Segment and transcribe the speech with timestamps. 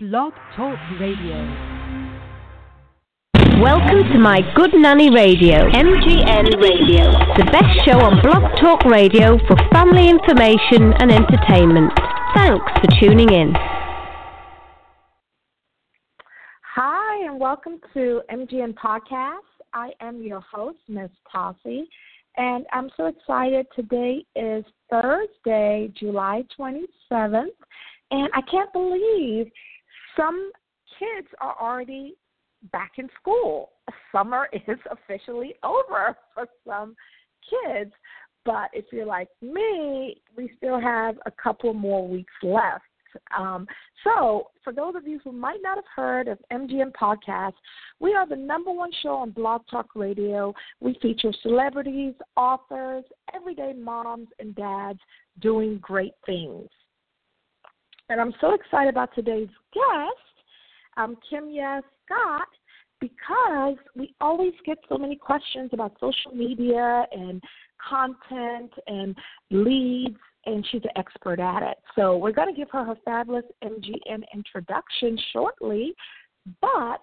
[0.00, 1.34] Blog Talk Radio.
[3.60, 9.38] Welcome to my Good Nanny Radio, MGN Radio, the best show on Blog Talk Radio
[9.48, 11.90] for family information and entertainment.
[12.32, 13.52] Thanks for tuning in.
[16.76, 19.50] Hi, and welcome to MGN Podcast.
[19.74, 21.10] I am your host, Ms.
[21.34, 21.88] Tossie,
[22.36, 23.66] and I'm so excited.
[23.74, 27.46] Today is Thursday, July 27th,
[28.12, 29.50] and I can't believe
[30.18, 30.50] some
[30.98, 32.16] kids are already
[32.72, 33.70] back in school.
[34.12, 36.96] Summer is officially over for some
[37.48, 37.92] kids,
[38.44, 42.84] but if you're like me, we still have a couple more weeks left.
[43.36, 43.66] Um,
[44.04, 47.54] so, for those of you who might not have heard of MGN Podcast,
[48.00, 50.54] we are the number one show on Blog Talk Radio.
[50.80, 53.04] We feature celebrities, authors,
[53.34, 55.00] everyday moms, and dads
[55.40, 56.68] doing great things.
[58.08, 60.46] And I'm so excited about today's guest,
[60.96, 62.48] um, Kemya Scott,
[63.00, 67.42] because we always get so many questions about social media and
[67.86, 69.14] content and
[69.50, 70.16] leads,
[70.46, 71.76] and she's an expert at it.
[71.94, 75.92] So we're going to give her her fabulous MGN introduction shortly,
[76.60, 77.00] but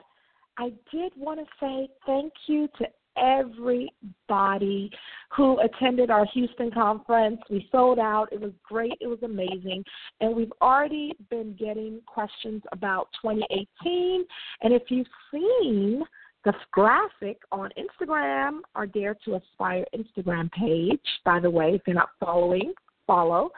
[0.57, 2.85] I did want to say thank you to
[3.17, 4.89] everybody
[5.35, 7.39] who attended our Houston conference.
[7.49, 8.27] We sold out.
[8.31, 8.94] It was great.
[9.02, 9.83] It was amazing.
[10.22, 14.25] And we've already been getting questions about 2018.
[14.61, 16.03] And if you've seen
[16.44, 21.95] the graphic on Instagram, our Dare to Aspire Instagram page, by the way, if you're
[21.95, 22.73] not following,
[23.07, 23.50] follow.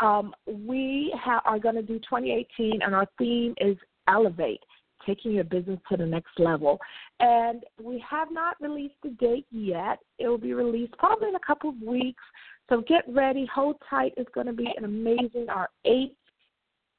[0.00, 3.76] Um, we ha- are going to do 2018, and our theme is
[4.08, 4.60] Elevate
[5.06, 6.78] taking your business to the next level.
[7.20, 9.98] And we have not released the date yet.
[10.18, 12.22] It will be released probably in a couple of weeks.
[12.68, 13.46] So get ready.
[13.54, 14.14] Hold tight.
[14.16, 16.16] It's going to be an amazing, our eighth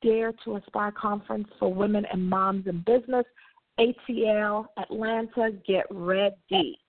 [0.01, 3.25] Dare to Aspire conference for women and moms in business.
[3.79, 6.79] ATL, Atlanta, get ready.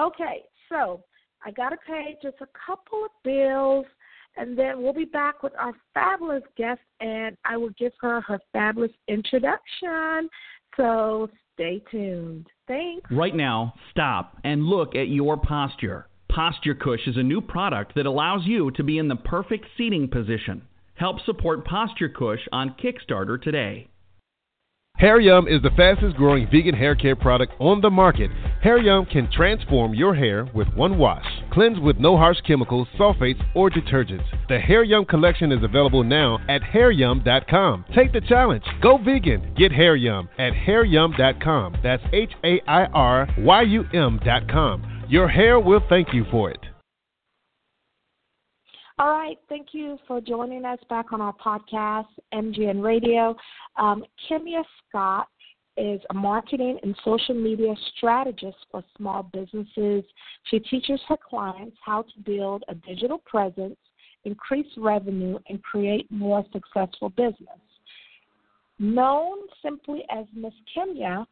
[0.00, 1.02] Okay, so
[1.44, 3.84] I got to pay just a couple of bills
[4.36, 8.40] and then we'll be back with our fabulous guest, and I will give her her
[8.52, 10.28] fabulous introduction.
[10.76, 12.46] So stay tuned.
[12.66, 13.10] Thanks.
[13.10, 16.06] Right now, stop and look at your posture.
[16.28, 20.08] Posture Cush is a new product that allows you to be in the perfect seating
[20.08, 20.62] position.
[20.94, 23.88] Help support Posture Cush on Kickstarter today.
[25.02, 28.30] Hair Yum is the fastest growing vegan hair care product on the market.
[28.62, 31.26] Hair Yum can transform your hair with one wash.
[31.50, 34.22] Cleanse with no harsh chemicals, sulfates, or detergents.
[34.48, 37.84] The Hair Yum collection is available now at hairyum.com.
[37.92, 38.62] Take the challenge.
[38.80, 39.52] Go vegan.
[39.56, 41.78] Get Hair Yum at hairyum.com.
[41.82, 45.06] That's H A I R Y U M.com.
[45.08, 46.60] Your hair will thank you for it.
[49.02, 53.34] All right, thank you for joining us back on our podcast, MGN Radio.
[53.76, 55.26] Um, Kemya Scott
[55.76, 60.04] is a marketing and social media strategist for small businesses.
[60.44, 63.74] She teaches her clients how to build a digital presence,
[64.24, 67.58] increase revenue, and create more successful business.
[68.78, 71.26] Known simply as Miss Kemya,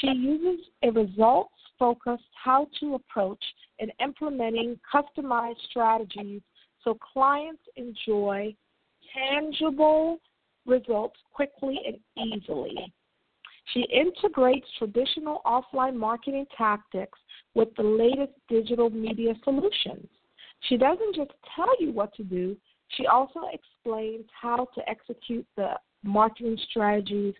[0.00, 3.44] she uses a results focused how to approach
[3.78, 6.42] in implementing customized strategies
[6.84, 8.54] so clients enjoy
[9.14, 10.18] tangible
[10.66, 12.92] results quickly and easily.
[13.72, 17.18] She integrates traditional offline marketing tactics
[17.54, 20.08] with the latest digital media solutions.
[20.68, 22.56] She doesn't just tell you what to do,
[22.96, 27.34] she also explains how to execute the marketing strategies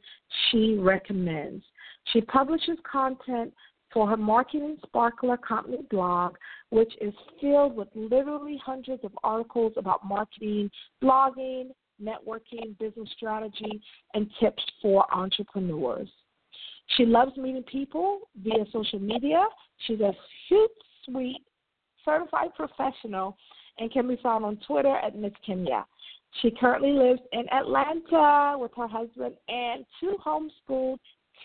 [0.50, 1.64] she recommends.
[2.12, 3.52] She publishes content
[3.92, 6.34] for her Marketing Sparkler Company blog,
[6.70, 10.70] which is filled with literally hundreds of articles about marketing,
[11.02, 11.70] blogging,
[12.02, 13.80] networking, business strategy,
[14.14, 16.08] and tips for entrepreneurs.
[16.96, 19.46] She loves meeting people via social media.
[19.86, 20.12] She's a
[21.04, 21.42] sweet,
[22.04, 23.36] certified professional
[23.78, 25.84] and can be found on Twitter at Miss Kemya.
[26.40, 30.98] She currently lives in Atlanta with her husband and two homeschooled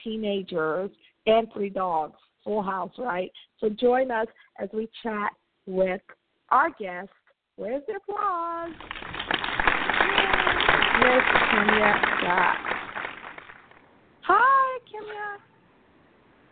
[0.03, 0.89] teenagers
[1.25, 2.17] and three dogs.
[2.47, 3.29] Full house, right?
[3.59, 4.27] So join us
[4.57, 5.33] as we chat
[5.65, 5.99] with
[6.47, 7.09] our guest.
[7.57, 8.69] Where's the applause?
[10.99, 12.55] Miss Kemya Scott.
[14.21, 15.37] Hi, Kemya.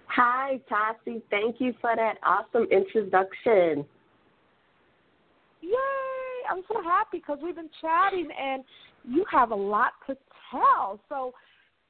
[0.07, 1.21] Hi, Tassie.
[1.29, 3.85] Thank you for that awesome introduction.
[5.61, 5.71] Yay!
[6.51, 8.65] I'm so happy because we've been chatting and
[9.07, 10.17] you have a lot to
[10.51, 10.99] tell.
[11.07, 11.33] So,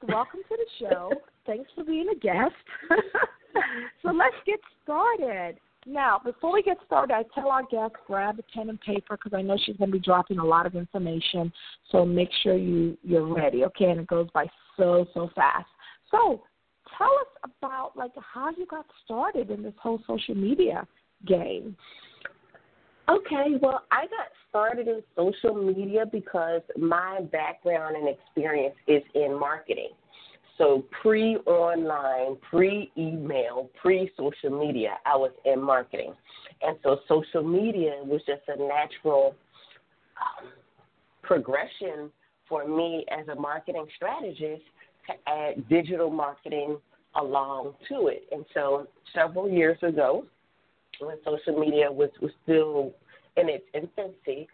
[0.06, 1.10] welcome to the show.
[1.46, 2.54] Thanks for being a guest.
[4.02, 5.58] so, let's get started.
[5.86, 9.36] Now, before we get started, I tell our guests grab a pen and paper because
[9.36, 11.52] I know she's going to be dropping a lot of information.
[11.92, 13.86] So make sure you you're ready, okay?
[13.86, 14.46] And it goes by
[14.76, 15.68] so so fast.
[16.10, 16.42] So
[16.98, 20.86] tell us about like how you got started in this whole social media
[21.24, 21.76] game.
[23.08, 29.38] Okay, well, I got started in social media because my background and experience is in
[29.38, 29.90] marketing.
[30.58, 36.14] So pre online, pre email, pre social media, I was in marketing.
[36.62, 39.34] And so social media was just a natural
[40.16, 40.50] um,
[41.22, 42.10] progression
[42.48, 44.62] for me as a marketing strategist
[45.06, 46.78] to add digital marketing
[47.16, 48.24] along to it.
[48.32, 50.24] And so several years ago,
[51.00, 52.92] when social media was, was still
[53.36, 54.48] in its infancy,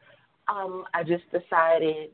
[0.48, 2.10] um, I just decided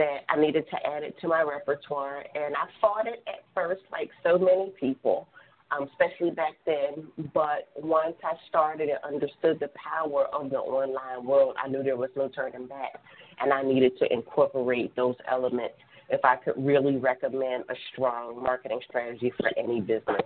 [0.00, 2.24] that I needed to add it to my repertoire.
[2.34, 5.28] And I fought it at first, like so many people,
[5.70, 7.06] um, especially back then.
[7.34, 11.98] But once I started and understood the power of the online world, I knew there
[11.98, 12.94] was no turning back.
[13.40, 15.74] And I needed to incorporate those elements
[16.08, 20.22] if I could really recommend a strong marketing strategy for any business.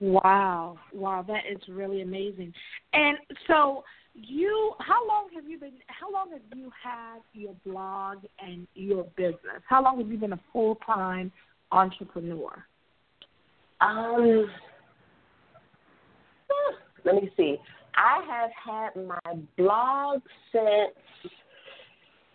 [0.00, 2.52] Wow, wow, that is really amazing.
[2.92, 3.16] And
[3.46, 3.84] so,
[4.26, 5.72] you, how long have you been?
[5.86, 9.62] How long have you had your blog and your business?
[9.68, 11.32] How long have you been a full time
[11.72, 12.64] entrepreneur?
[13.80, 14.50] Um,
[17.04, 17.56] let me see.
[17.96, 18.50] I have
[18.94, 20.20] had my blog
[20.52, 21.32] since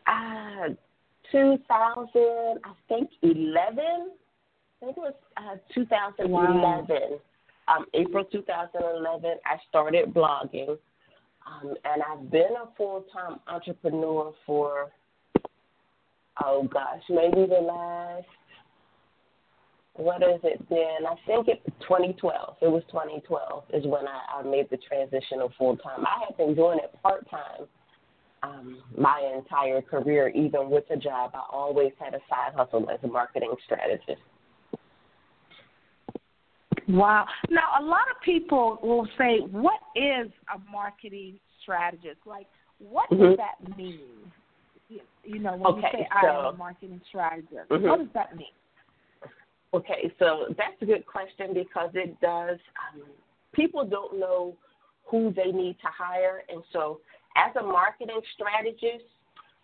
[0.08, 0.74] uh,
[1.32, 4.12] 2000, I think 11.
[4.82, 6.32] I think it was uh, 2011.
[6.32, 7.20] Wow.
[7.68, 10.78] Um, April 2011, I started blogging,
[11.46, 14.92] um, and I've been a full time entrepreneur for,
[16.44, 18.26] oh gosh, maybe the last,
[19.94, 21.06] what has it been?
[21.08, 22.58] I think it 2012.
[22.62, 26.06] It was 2012 is when I, I made the transition of full time.
[26.06, 27.68] I had been doing it part time
[28.44, 31.32] um, my entire career, even with a job.
[31.34, 34.22] I always had a side hustle as a marketing strategist.
[36.88, 37.26] Wow.
[37.50, 42.20] Now, a lot of people will say, what is a marketing strategist?
[42.26, 42.48] Like,
[42.80, 43.24] what mm-hmm.
[43.24, 44.00] does that mean?
[45.24, 47.88] You know, when okay, you say so, I am a marketing strategist, mm-hmm.
[47.88, 48.48] what does that mean?
[49.74, 52.60] Okay, so that's a good question because it does.
[52.94, 53.02] Um,
[53.54, 54.56] people don't know
[55.06, 57.00] who they need to hire, and so
[57.36, 59.06] as a marketing strategist,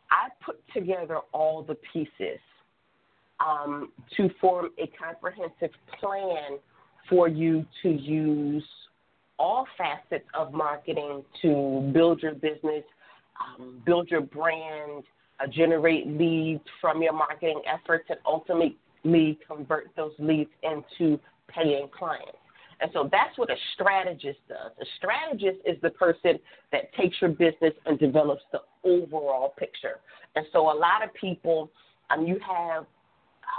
[0.09, 2.39] I put together all the pieces
[3.39, 6.59] um, to form a comprehensive plan
[7.11, 8.63] for you to use
[9.37, 12.83] all facets of marketing to build your business,
[13.41, 15.03] um, build your brand,
[15.41, 18.77] uh, generate leads from your marketing efforts, and ultimately
[19.45, 21.19] convert those leads into
[21.49, 22.37] paying clients.
[22.79, 24.71] And so that's what a strategist does.
[24.81, 26.39] A strategist is the person
[26.71, 29.99] that takes your business and develops the overall picture.
[30.35, 31.69] And so a lot of people,
[32.09, 32.85] um, you have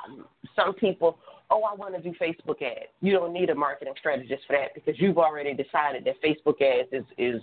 [0.06, 0.24] um,
[0.56, 1.18] some people,
[1.52, 2.88] oh, I want to do Facebook ads.
[3.02, 6.88] You don't need a marketing strategist for that because you've already decided that Facebook ads
[6.92, 7.42] is, is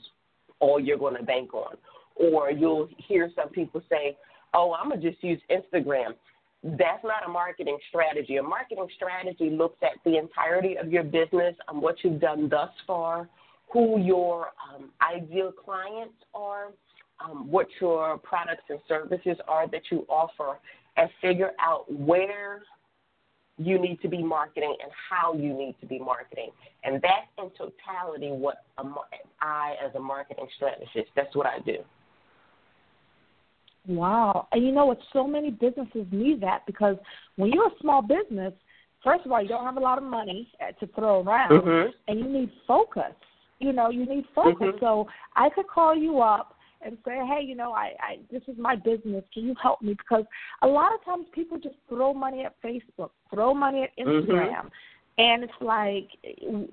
[0.59, 1.75] all you're going to bank on.
[2.15, 4.17] Or you'll hear some people say,
[4.53, 6.15] oh, I'm going to just use Instagram.
[6.63, 8.37] That's not a marketing strategy.
[8.37, 12.71] A marketing strategy looks at the entirety of your business and what you've done thus
[12.85, 13.29] far,
[13.71, 16.69] who your um, ideal clients are,
[17.23, 20.57] um, what your products and services are that you offer,
[20.97, 22.63] and figure out where
[23.59, 26.49] you need to be marketing and how you need to be marketing.
[26.83, 28.83] And that's in totality what a,
[29.41, 31.77] I, as a marketing strategist, that's what I do.
[33.87, 34.47] Wow.
[34.51, 34.99] And you know what?
[35.11, 36.95] So many businesses need that because
[37.35, 38.53] when you're a small business,
[39.03, 40.49] first of all, you don't have a lot of money
[40.79, 41.91] to throw around, mm-hmm.
[42.07, 43.13] and you need focus.
[43.59, 44.55] You know, you need focus.
[44.61, 44.79] Mm-hmm.
[44.79, 48.55] So I could call you up and say, hey, you know, I, I this is
[48.57, 49.23] my business.
[49.33, 49.93] Can you help me?
[49.93, 50.25] Because
[50.61, 54.31] a lot of times people just throw money at Facebook, throw money at mm-hmm.
[54.31, 54.67] Instagram, mm-hmm.
[55.17, 56.09] and it's like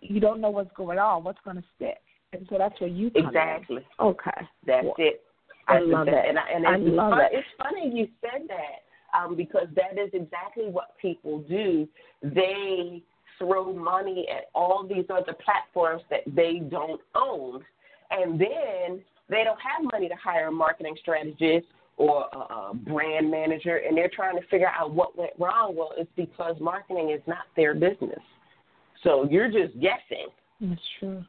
[0.00, 1.98] you don't know what's going on, what's going to stick.
[2.32, 3.76] And so that's where you come exactly.
[3.76, 4.06] In.
[4.06, 5.22] Okay, that's well, it.
[5.68, 6.28] I love that.
[6.28, 7.30] And, I, and I it's, love fun, it.
[7.32, 11.88] it's funny you said that um, because that is exactly what people do.
[12.22, 13.02] They
[13.38, 17.64] throw money at all these other platforms that they don't own,
[18.10, 21.66] and then they don't have money to hire a marketing strategist
[21.96, 25.74] or a, brand manager, and they're trying to figure out what went wrong.
[25.74, 28.20] Well, it's because marketing is not their business.
[29.02, 30.28] So you're just guessing.
[30.60, 31.24] That's true.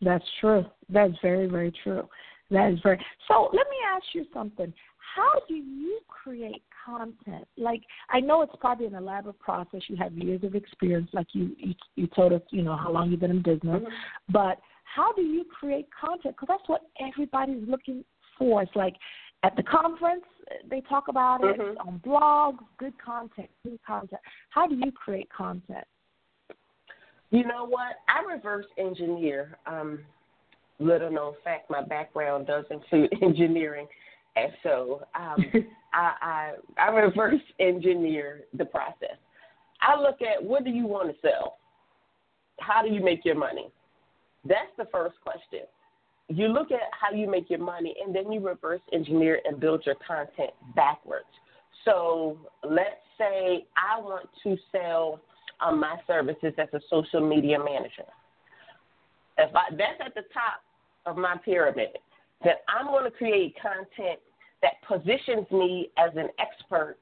[0.00, 0.64] That's true.
[0.88, 2.08] That's very, very true.
[2.50, 3.04] That is very.
[3.28, 4.72] So let me ask you something.
[5.14, 7.46] How do you create content?
[7.56, 9.82] Like I know it's probably an elaborate process.
[9.88, 13.10] You have years of experience, like you you, you told us, you know, how long
[13.10, 13.82] you've been in business.
[13.82, 14.32] Mm-hmm.
[14.32, 14.58] But
[14.94, 16.34] how do you create content?
[16.36, 18.04] Because that's what everybody's looking
[18.38, 18.62] for.
[18.62, 18.94] It's like
[19.42, 20.24] at the conference
[20.68, 21.88] they talk about it mm-hmm.
[21.88, 24.20] on blogs, good content, good content.
[24.50, 25.84] How do you create content?
[27.30, 27.96] You know what?
[28.08, 29.56] I reverse engineer.
[29.66, 30.00] Um,
[30.80, 33.86] little known fact, my background does include engineering,
[34.34, 35.44] and so um,
[35.94, 39.16] I, I I reverse engineer the process.
[39.80, 41.58] I look at what do you want to sell?
[42.58, 43.70] How do you make your money?
[44.44, 45.60] That's the first question.
[46.28, 49.84] You look at how you make your money, and then you reverse engineer and build
[49.84, 51.26] your content backwards.
[51.84, 55.20] So let's say I want to sell
[55.60, 58.08] um, my services as a social media manager.
[59.38, 60.62] If I, that's at the top
[61.06, 61.98] of my pyramid,
[62.44, 64.20] then I'm going to create content
[64.62, 66.96] that positions me as an expert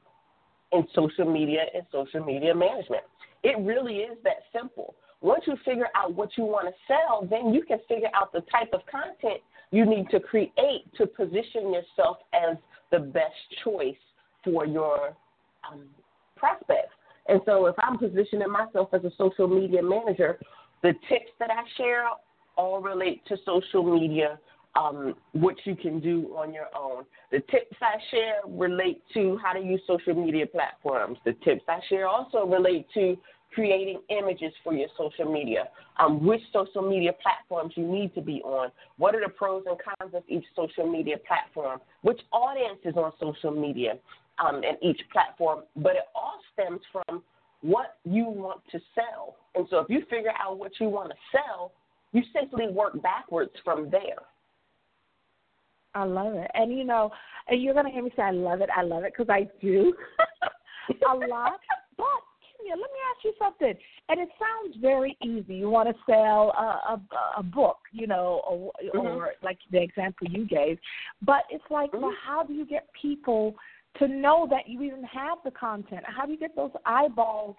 [0.72, 3.02] in social media and social media management.
[3.42, 4.94] It really is that simple.
[5.20, 8.40] Once you figure out what you want to sell, then you can figure out the
[8.52, 12.56] type of content you need to create to position yourself as
[12.90, 13.34] the best
[13.64, 13.96] choice
[14.44, 15.14] for your
[15.70, 15.82] um,
[16.36, 16.94] prospects.
[17.28, 20.38] And so, if I'm positioning myself as a social media manager,
[20.82, 22.04] the tips that I share
[22.56, 24.38] all relate to social media,
[24.74, 27.04] um, what you can do on your own.
[27.30, 31.18] The tips I share relate to how to use social media platforms.
[31.24, 33.16] The tips I share also relate to
[33.54, 38.40] creating images for your social media, um, which social media platforms you need to be
[38.42, 42.94] on, what are the pros and cons of each social media platform, which audience is
[42.96, 43.94] on social media
[44.38, 47.22] um, and each platform, but it all stems from
[47.62, 49.36] what you want to sell.
[49.54, 51.72] And so if you figure out what you want to sell,
[52.12, 54.22] you simply work backwards from there.
[55.94, 56.50] I love it.
[56.54, 57.10] And you know,
[57.48, 59.48] and you're going to hear me say I love it, I love it because I
[59.60, 59.92] do
[61.10, 61.60] a lot.
[61.96, 62.06] But
[62.58, 63.74] Kemya, let me ask you something.
[64.08, 65.54] And it sounds very easy.
[65.54, 67.00] You want to sell a, a,
[67.38, 68.98] a book, you know, or, mm-hmm.
[68.98, 70.78] or like the example you gave.
[71.22, 72.02] But it's like, mm-hmm.
[72.02, 73.54] well, how do you get people
[73.98, 76.02] to know that you even have the content?
[76.06, 77.56] How do you get those eyeballs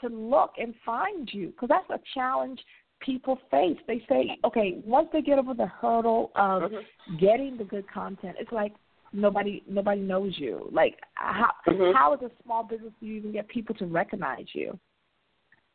[0.00, 1.48] to look and find you?
[1.48, 2.60] Because that's a challenge
[3.00, 3.78] people face.
[3.86, 7.16] They say, okay, once they get over the hurdle of mm-hmm.
[7.16, 8.72] getting the good content, it's like
[9.12, 10.68] nobody nobody knows you.
[10.72, 11.96] Like how mm-hmm.
[11.96, 14.78] how as a small business do you even get people to recognize you?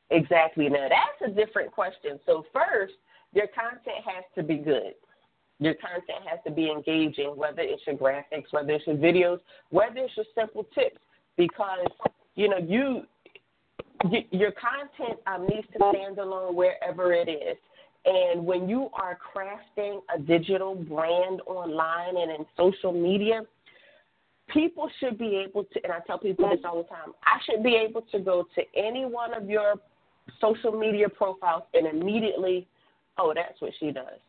[0.10, 0.70] Exactly.
[0.70, 2.20] Now that's a different question.
[2.26, 2.94] So first,
[3.34, 4.94] your content has to be good.
[5.60, 9.40] Your content has to be engaging, whether it's your graphics, whether it's your videos,
[9.70, 11.00] whether it's your simple tips,
[11.36, 11.88] because
[12.36, 13.04] you know you
[14.32, 17.58] your content um, needs to stand alone wherever it is.
[18.08, 23.42] And when you are crafting a digital brand online and in social media,
[24.48, 27.64] people should be able to, and I tell people this all the time, I should
[27.64, 29.74] be able to go to any one of your
[30.40, 32.66] social media profiles and immediately,
[33.18, 34.20] oh, that's what she does.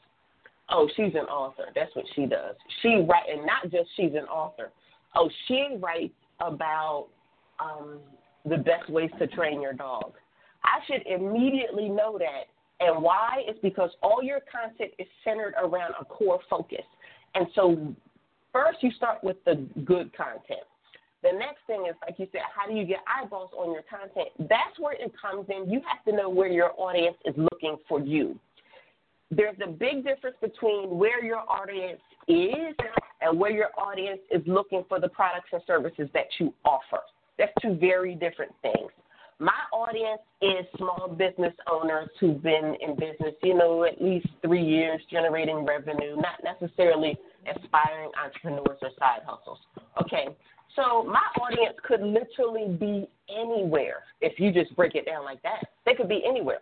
[0.71, 1.67] Oh, she's an author.
[1.75, 2.57] That's what she does.
[2.83, 4.71] She write, and not just she's an author.
[5.15, 7.07] Oh, she writes about
[7.61, 8.01] um,
[8.45, 10.15] the best ways to train your dog.
[10.65, 12.49] I should immediately know that.
[12.81, 13.43] And why?
[13.47, 16.85] It's because all your content is centered around a core focus.
[17.35, 17.95] And so,
[18.53, 20.67] first, you start with the good content.
[21.23, 24.29] The next thing is, like you said, how do you get eyeballs on your content?
[24.39, 25.69] That's where it comes in.
[25.69, 28.39] You have to know where your audience is looking for you.
[29.31, 32.75] There's a big difference between where your audience is
[33.21, 37.01] and where your audience is looking for the products and services that you offer.
[37.37, 38.91] That's two very different things.
[39.41, 44.65] My audience is small business owners who've been in business, you know, at least three
[44.65, 47.17] years, generating revenue, not necessarily
[47.47, 49.59] aspiring entrepreneurs or side hustles.
[50.03, 50.27] Okay,
[50.75, 55.65] so my audience could literally be anywhere if you just break it down like that.
[55.87, 56.61] They could be anywhere.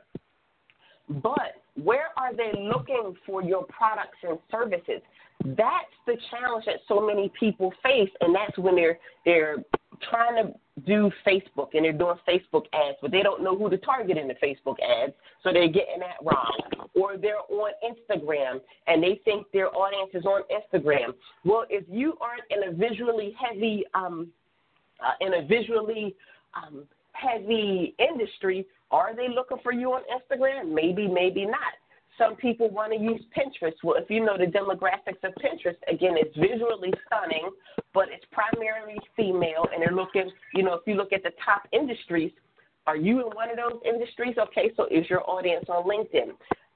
[1.09, 5.01] But where are they looking for your products and services?
[5.45, 9.57] That's the challenge that so many people face, and that's when they're they're
[10.11, 10.55] trying to
[10.85, 14.29] do Facebook and they're doing Facebook ads, but they don't know who to target in
[14.29, 16.89] the Facebook ads, so they're getting that wrong.
[16.95, 21.15] Or they're on Instagram and they think their audience is on Instagram.
[21.45, 24.29] Well, if you aren't in a visually heavy, um,
[25.01, 26.15] uh, in a visually
[26.55, 30.73] um, heavy industry, are they looking for you on Instagram?
[30.73, 31.75] Maybe, maybe not.
[32.19, 33.75] Some people want to use Pinterest.
[33.85, 37.51] Well, if you know the demographics of Pinterest, again, it's visually stunning,
[37.93, 41.69] but it's primarily female, and they're looking, you know, if you look at the top
[41.73, 42.33] industries,
[42.87, 44.37] are you in one of those industries?
[44.39, 46.31] Okay, so is your audience on LinkedIn?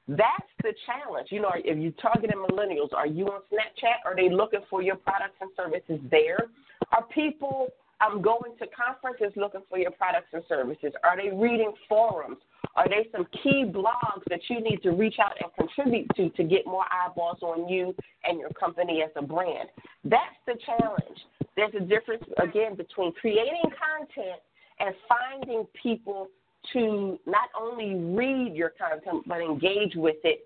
[0.08, 1.28] That's the challenge.
[1.30, 4.04] You know, if you're targeting millennials, are you on Snapchat?
[4.04, 6.48] Are they looking for your products and services there?
[6.90, 7.68] Are people
[8.00, 10.92] um, going to conferences looking for your products and services?
[11.04, 12.38] Are they reading forums?
[12.76, 16.44] Are there some key blogs that you need to reach out and contribute to to
[16.44, 19.68] get more eyeballs on you and your company as a brand?
[20.04, 21.18] That's the challenge.
[21.56, 24.40] There's a difference, again, between creating content
[24.78, 26.28] and finding people
[26.72, 30.40] to not only read your content but engage with it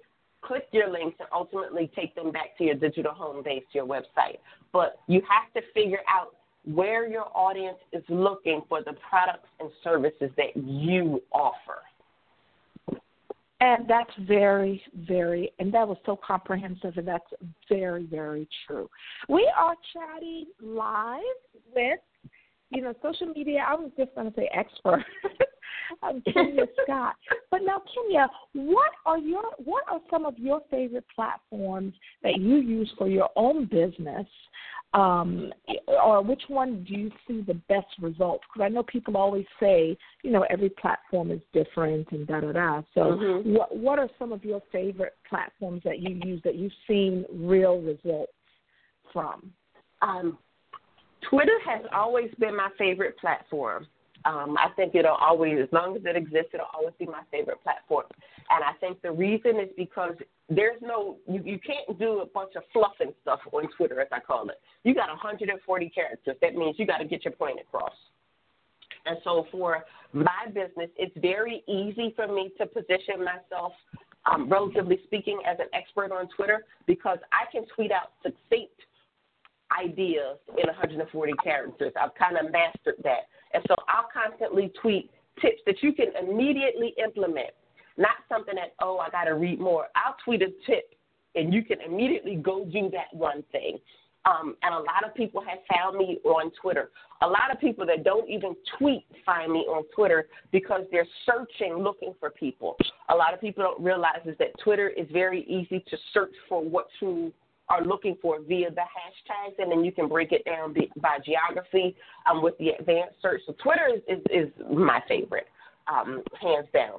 [0.46, 4.38] click your links and ultimately take them back to your digital home base, your website.
[4.72, 9.70] But you have to figure out where your audience is looking for the products and
[9.82, 11.82] services that you offer.
[13.60, 17.24] And that's very, very, and that was so comprehensive, and that's
[17.68, 18.90] very, very true.
[19.28, 21.20] We are chatting live
[21.74, 22.00] with,
[22.70, 23.64] you know, social media.
[23.66, 25.04] I was just going to say expert.
[26.02, 27.16] I'm Kemya Scott.
[27.50, 32.56] But now, Kemya, what are your what are some of your favorite platforms that you
[32.56, 34.26] use for your own business?
[34.92, 35.52] Um,
[35.88, 38.44] or which one do you see the best results?
[38.46, 42.52] Because I know people always say, you know, every platform is different and da da
[42.52, 42.82] da.
[42.94, 43.54] So, mm-hmm.
[43.54, 47.80] what what are some of your favorite platforms that you use that you've seen real
[47.80, 48.32] results
[49.12, 49.50] from?
[50.00, 50.38] Um,
[51.28, 53.86] Twitter has always been my favorite platform.
[54.26, 57.62] Um, I think it'll always, as long as it exists, it'll always be my favorite
[57.62, 58.06] platform.
[58.50, 60.14] And I think the reason is because
[60.48, 64.20] there's no, you, you can't do a bunch of fluffing stuff on Twitter, as I
[64.20, 64.60] call it.
[64.82, 66.36] You got 140 characters.
[66.40, 67.92] That means you got to get your point across.
[69.06, 73.72] And so for my business, it's very easy for me to position myself,
[74.30, 78.72] um, relatively speaking, as an expert on Twitter because I can tweet out succinct
[79.78, 81.92] ideas in 140 characters.
[82.00, 83.28] I've kind of mastered that.
[83.52, 87.50] And so I'll constantly tweet tips that you can immediately implement,
[87.96, 89.86] not something that, oh, I got to read more.
[89.94, 90.94] I'll tweet a tip
[91.34, 93.78] and you can immediately go do that one thing.
[94.26, 96.90] Um, and a lot of people have found me on Twitter.
[97.20, 101.76] A lot of people that don't even tweet find me on Twitter because they're searching,
[101.76, 102.76] looking for people.
[103.10, 106.62] A lot of people don't realize is that Twitter is very easy to search for
[106.62, 107.32] what you
[107.68, 111.96] are looking for via the hashtags, and then you can break it down by geography
[112.30, 113.40] um, with the advanced search.
[113.46, 115.46] So Twitter is, is, is my favorite,
[115.88, 116.98] um, hands down.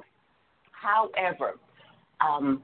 [0.72, 1.54] However,
[2.20, 2.62] um,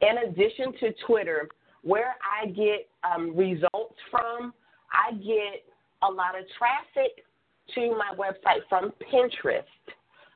[0.00, 1.48] in addition to Twitter,
[1.82, 4.52] where I get um, results from,
[4.92, 5.64] I get
[6.02, 7.24] a lot of traffic
[7.74, 9.62] to my website from Pinterest.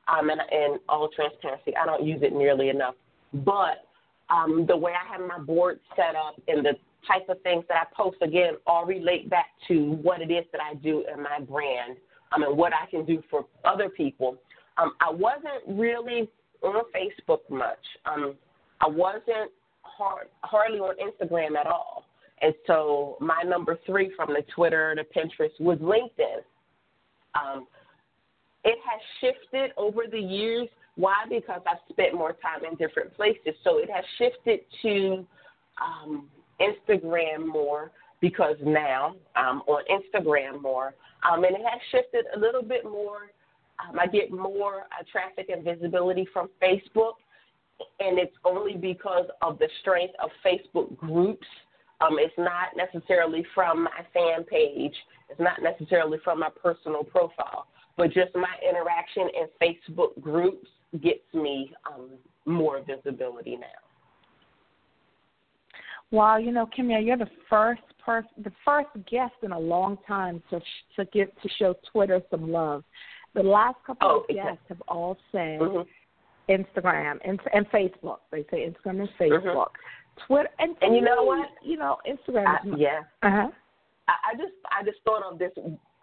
[0.07, 2.95] Um, and in all transparency, I don't use it nearly enough.
[3.33, 3.85] But
[4.29, 6.73] um, the way I have my board set up and the
[7.05, 10.61] type of things that I post, again, all relate back to what it is that
[10.61, 11.97] I do in my brand
[12.31, 14.37] um, and what I can do for other people.
[14.77, 16.29] Um, I wasn't really
[16.61, 17.77] on Facebook much.
[18.05, 18.35] Um,
[18.81, 22.05] I wasn't hard, hardly on Instagram at all.
[22.41, 26.41] And so my number three from the Twitter to Pinterest was LinkedIn.
[27.35, 27.67] Um,
[28.63, 30.67] it has shifted over the years.
[30.95, 31.25] Why?
[31.29, 33.55] Because I've spent more time in different places.
[33.63, 35.25] So it has shifted to
[35.81, 36.27] um,
[36.61, 37.91] Instagram more
[38.21, 40.95] because now I'm on Instagram more,
[41.29, 43.29] um, and it has shifted a little bit more.
[43.79, 47.13] Um, I get more uh, traffic and visibility from Facebook,
[47.99, 51.45] and it's only because of the strength of Facebook groups.
[52.01, 54.93] Um, it's not necessarily from my fan page.
[55.29, 57.67] It's not necessarily from my personal profile,
[57.97, 60.67] but just my interaction in Facebook groups
[61.03, 62.09] gets me um,
[62.45, 63.86] more visibility now.
[66.11, 70.41] Well, you know, Kemya, you're the first person, the first guest in a long time
[70.49, 70.61] to
[70.95, 72.83] to get to show Twitter some love.
[73.33, 76.51] The last couple oh, of guests have all said mm-hmm.
[76.51, 78.19] Instagram and, and Facebook.
[78.31, 79.43] They say Instagram and Facebook.
[79.43, 80.25] Mm-hmm.
[80.25, 81.49] Twitter and, and you know what?
[81.63, 82.75] You know, Instagram.
[82.77, 83.01] Yeah.
[83.21, 83.47] Uh huh.
[84.07, 85.51] I, I just I just thought of this.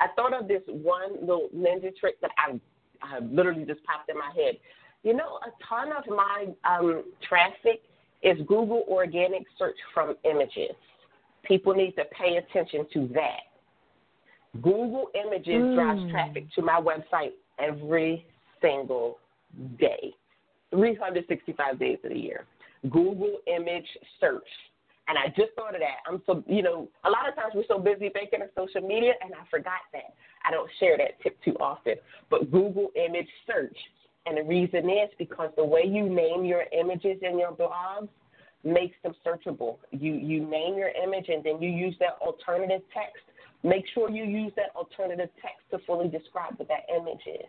[0.01, 2.61] I thought of this one little ninja trick that I
[3.03, 4.57] I literally just popped in my head.
[5.03, 7.83] You know, a ton of my um, traffic
[8.25, 10.75] is Google organic search from images.
[11.45, 13.41] People need to pay attention to that.
[14.63, 15.75] Google Images mm.
[15.75, 18.25] drives traffic to my website every
[18.63, 19.19] single
[19.79, 20.15] day,
[20.71, 22.45] 365 days of the year.
[22.85, 23.87] Google image
[24.21, 24.47] search.
[25.07, 26.01] And I just thought of that.
[26.09, 29.13] I'm so, you know, a lot of times we're so busy thinking of social media,
[29.23, 30.15] and I forgot that.
[30.47, 31.97] I don't share that tip too often.
[32.31, 33.77] But Google image search
[34.27, 38.09] and the reason is because the way you name your images in your blogs
[38.65, 39.77] makes them searchable.
[39.91, 43.23] You you name your image and then you use that alternative text.
[43.63, 47.47] Make sure you use that alternative text to fully describe what that image is.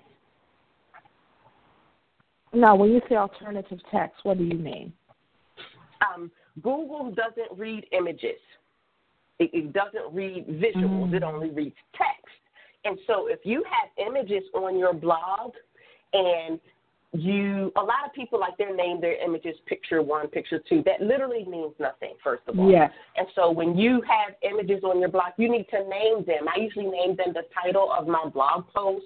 [2.53, 4.93] Now, when you say alternative text, what do you mean?
[6.01, 8.39] Um, Google doesn't read images.
[9.39, 11.09] It, it doesn't read visuals.
[11.09, 11.13] Mm.
[11.15, 12.33] It only reads text.
[12.85, 15.51] And so, if you have images on your blog
[16.15, 16.59] and
[17.13, 20.83] you a lot of people like their name their images picture one picture two.
[20.85, 22.69] That literally means nothing first of all.
[22.69, 22.91] Yes.
[23.15, 26.47] and so when you have images on your blog you need to name them.
[26.53, 29.05] I usually name them the title of my blog post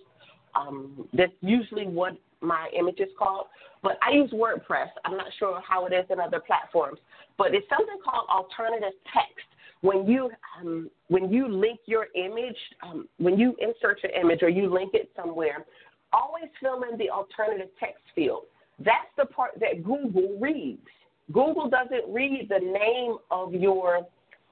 [0.55, 3.47] um, that's usually what my image is called.
[3.81, 4.89] But i use wordpress.
[5.05, 6.99] I'm not sure how it is in other platforms.
[7.37, 9.45] But it's something called alternative text.
[9.81, 14.49] When you um, when you link your image um, when you insert your image or
[14.49, 15.65] you link it somewhere
[16.13, 18.43] always fill in the alternative text field.
[18.79, 20.87] That's the part that Google reads.
[21.31, 24.07] Google doesn't read the name of your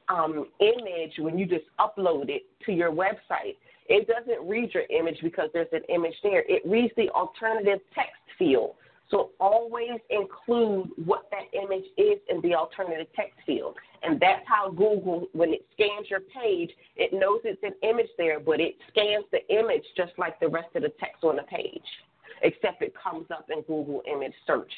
[0.10, 3.56] um, image when you just upload it to your website.
[3.90, 6.44] It doesn't read your image because there's an image there.
[6.48, 8.76] It reads the alternative text field.
[9.10, 13.76] So always include what that image is in the alternative text field.
[14.04, 18.40] And that's how Google, when it scans your page, it knows it's an image there,
[18.40, 21.82] but it scans the image just like the rest of the text on the page,
[22.44, 24.72] except it comes up in Google image search.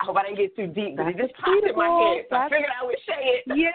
[0.00, 2.36] I hope I didn't get too deep, but it just popped in my head, so
[2.36, 3.42] I figured I would say it.
[3.48, 3.70] Yeah.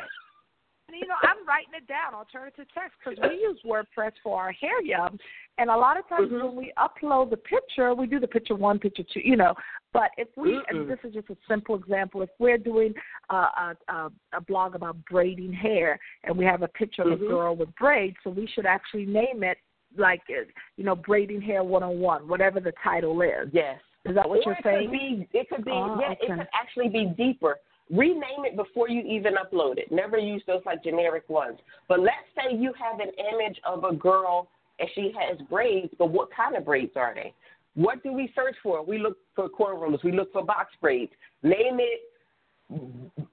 [0.93, 4.81] You know, I'm writing it down, alternative text, because we use WordPress for our hair
[4.83, 5.17] yum,
[5.57, 6.45] and a lot of times mm-hmm.
[6.45, 9.53] when we upload the picture, we do the picture one, picture two, you know.
[9.91, 10.61] But if we, Mm-mm.
[10.69, 12.93] and this is just a simple example, if we're doing
[13.29, 17.13] a, a, a, a blog about braiding hair and we have a picture mm-hmm.
[17.13, 19.57] of a girl with braids, so we should actually name it
[19.97, 20.43] like, uh,
[20.77, 23.49] you know, braiding hair 101, whatever the title is.
[23.51, 23.79] Yes.
[24.05, 24.89] Is that what or you're it saying?
[24.89, 24.99] Could
[25.31, 26.17] be, it could be, oh, yeah, okay.
[26.21, 27.57] it could actually be deeper.
[27.89, 29.91] Rename it before you even upload it.
[29.91, 31.59] Never use those like generic ones.
[31.87, 34.47] But let's say you have an image of a girl
[34.79, 37.33] and she has braids, but what kind of braids are they?
[37.75, 38.83] What do we search for?
[38.83, 40.03] We look for cornrows.
[40.03, 41.11] We look for box braids.
[41.43, 42.01] Name it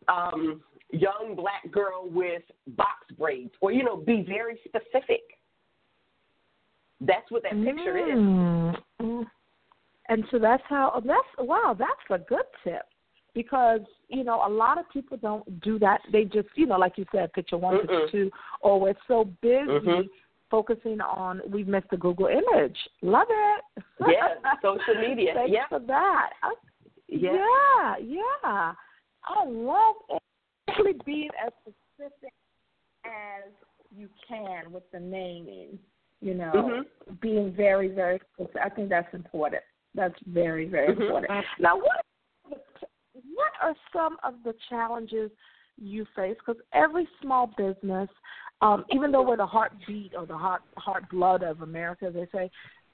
[0.08, 2.42] um, young black girl with
[2.76, 5.22] box braids, or you know, be very specific.
[7.00, 8.74] That's what that picture mm.
[8.74, 9.26] is.
[10.08, 11.00] And so that's how.
[11.04, 11.76] That's wow.
[11.78, 12.82] That's a good tip
[13.34, 16.00] because you know a lot of people don't do that.
[16.12, 17.80] They just you know like you said, picture one, Mm-mm.
[17.80, 20.08] picture two, or we're so busy Mhm.
[20.50, 22.76] focusing on we've missed the Google image.
[23.02, 23.84] Love it.
[24.08, 25.32] Yeah, social media.
[25.34, 25.68] Thanks yeah.
[25.68, 26.30] for that.
[26.42, 26.54] I,
[27.08, 27.32] Yeah.
[27.34, 28.74] yeah, yeah.
[29.24, 30.22] I love it.
[30.68, 32.32] Actually being as specific
[33.04, 33.50] as
[33.96, 35.78] you can with the naming.
[36.22, 37.20] You know, Mhm.
[37.20, 38.60] being very, very specific.
[38.62, 39.62] I think that's important.
[39.94, 41.00] That's very, very Mhm.
[41.00, 41.46] important.
[41.58, 42.04] Now, what
[43.34, 45.30] what are some of the challenges
[45.78, 46.36] you face?
[46.38, 48.08] Because every small business,
[48.60, 52.50] um, even though we're the heartbeat or the heart heart blood of America, they say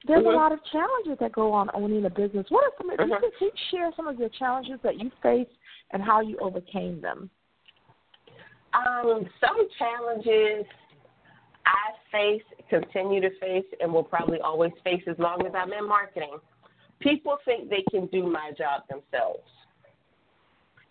[0.06, 0.32] there's Mhm.
[0.32, 2.48] a lot of challenges that go on owning a business.
[2.50, 2.90] What are some?
[2.90, 3.22] of Mhm.
[3.22, 5.52] You can share some of your challenges that you faced
[5.90, 7.30] and how you overcame them.
[8.72, 10.66] Um, some challenges
[11.64, 15.86] I face, continue to face, and will probably always face as long as I'm in
[15.86, 16.38] marketing.
[17.00, 19.50] People think they can do my job themselves.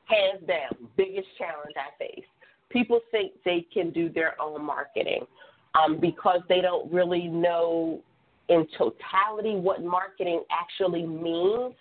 [0.05, 2.25] Hands down, biggest challenge I face.
[2.69, 5.25] People think they can do their own marketing
[5.73, 8.01] um, because they don't really know
[8.49, 11.73] in totality what marketing actually means.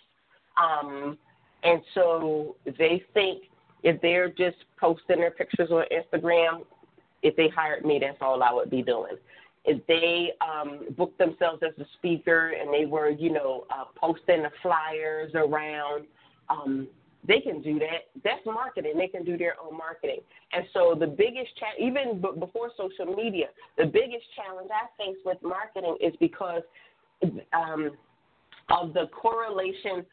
[0.57, 1.19] Um,
[1.63, 3.45] and so they think
[3.83, 6.65] if they're just posting their pictures on Instagram,
[7.23, 9.17] if they hired me, that's all I would be doing.
[9.67, 14.43] If they um, booked themselves as a speaker and they were, you know, uh, posting
[14.43, 16.05] the flyers around,
[16.51, 16.87] um,
[17.27, 18.09] they can do that.
[18.23, 18.95] That's marketing.
[18.99, 20.21] They can do their own marketing.
[20.53, 23.47] And so the biggest cha- even b- before social media,
[23.79, 26.63] the biggest challenge I face with marketing is because
[27.53, 27.93] um,
[28.71, 30.05] of the correlation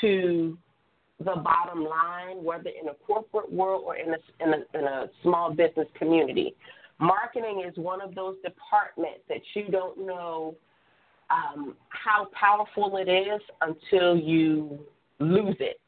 [0.00, 0.58] to
[1.18, 5.06] the bottom line, whether in a corporate world or in a, in a, in a
[5.22, 6.54] small business community.
[6.98, 10.54] Marketing is one of those departments that you don't know
[11.30, 14.78] um, how powerful it is until you
[15.18, 15.78] lose it,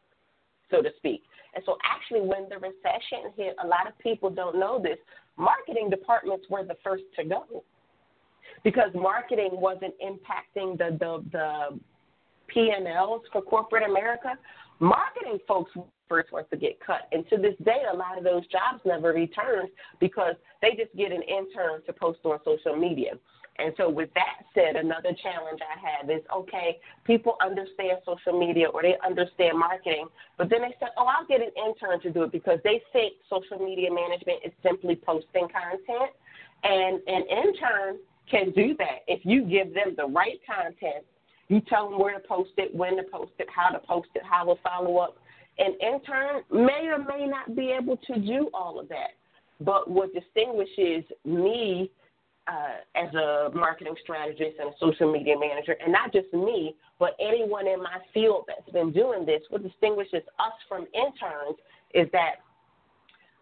[0.70, 1.22] so to speak.
[1.54, 4.98] And so, actually, when the recession hit, a lot of people don't know this.
[5.36, 7.64] Marketing departments were the first to go
[8.64, 11.78] because marketing wasn't impacting the the, the
[12.48, 14.34] P and Ls for corporate America
[14.80, 15.72] marketing folks
[16.08, 17.02] first ones to get cut.
[17.12, 19.66] And to this day, a lot of those jobs never return
[20.00, 23.12] because they just get an intern to post on social media.
[23.58, 28.68] And so, with that said, another challenge I have is okay, people understand social media
[28.68, 32.22] or they understand marketing, but then they say, oh, I'll get an intern to do
[32.22, 36.12] it because they think social media management is simply posting content.
[36.62, 37.98] And an intern
[38.30, 41.04] can do that if you give them the right content
[41.48, 44.22] you tell them where to post it, when to post it, how to post it,
[44.22, 45.16] how to follow up.
[45.58, 49.16] An intern may or may not be able to do all of that.
[49.60, 51.90] But what distinguishes me
[52.48, 57.10] uh, as a marketing strategist and a social media manager, and not just me, but
[57.20, 61.58] anyone in my field that's been doing this, what distinguishes us from interns
[61.94, 62.36] is that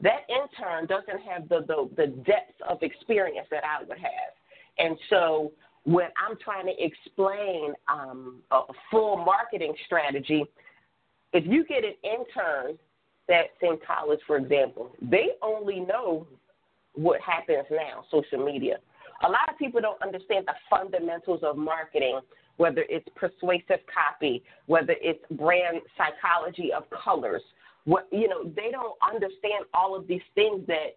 [0.01, 4.33] that intern doesn't have the, the, the depth of experience that I would have.
[4.79, 5.53] And so
[5.85, 10.45] when I'm trying to explain um, a full marketing strategy,
[11.33, 12.77] if you get an intern
[13.29, 16.27] that's in college, for example, they only know
[16.95, 18.77] what happens now, social media.
[19.25, 22.21] A lot of people don't understand the fundamentals of marketing,
[22.57, 27.43] whether it's persuasive copy, whether it's brand psychology of colors.
[27.85, 30.97] What you know, they don't understand all of these things that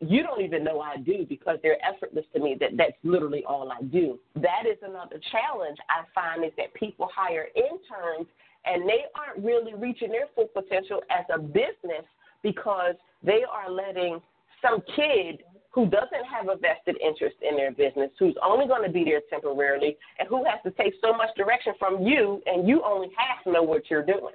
[0.00, 2.56] you don't even know I do because they're effortless to me.
[2.58, 4.18] That that's literally all I do.
[4.36, 8.28] That is another challenge I find is that people hire interns
[8.64, 12.04] and they aren't really reaching their full potential as a business
[12.42, 14.20] because they are letting
[14.62, 15.42] some kid
[15.74, 19.20] who doesn't have a vested interest in their business, who's only going to be there
[19.28, 23.44] temporarily, and who has to take so much direction from you, and you only half
[23.52, 24.34] know what you're doing.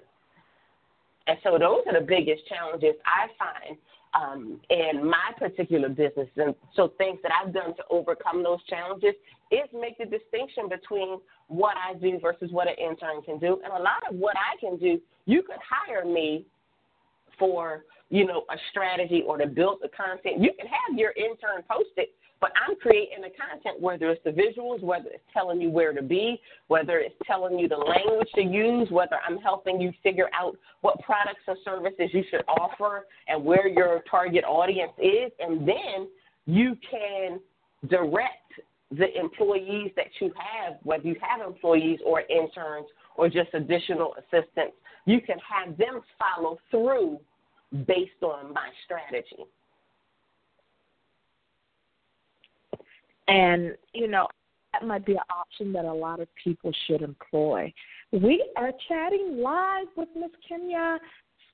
[1.27, 3.77] And so those are the biggest challenges I find
[4.13, 6.27] um, in my particular business.
[6.35, 9.13] And so things that I've done to overcome those challenges
[9.51, 13.61] is make the distinction between what I do versus what an intern can do.
[13.63, 16.45] And a lot of what I can do, you could hire me
[17.39, 20.41] for, you know, a strategy or to build the content.
[20.41, 24.31] You can have your intern post it, but I'm creating the content, whether it's the
[24.31, 28.41] visuals, whether it's telling you where to be, whether it's telling you the language to
[28.41, 33.43] use, whether I'm helping you figure out what products or services you should offer and
[33.43, 35.31] where your target audience is.
[35.39, 36.07] And then
[36.45, 37.39] you can
[37.89, 38.33] direct
[38.91, 44.75] the employees that you have, whether you have employees or interns or just additional assistants,
[45.05, 47.19] you can have them follow through
[47.85, 49.45] based on my strategy.
[53.27, 54.27] And, you know,
[54.73, 57.71] that might be an option that a lot of people should employ.
[58.11, 60.97] We are chatting live with Miss Kemya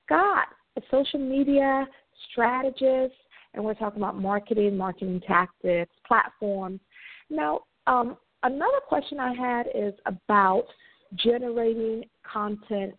[0.04, 1.86] Scott, a social media
[2.30, 3.14] strategist,
[3.54, 6.80] and we're talking about marketing, marketing tactics, platforms.
[7.28, 10.64] Now, um, another question I had is about
[11.16, 12.94] generating content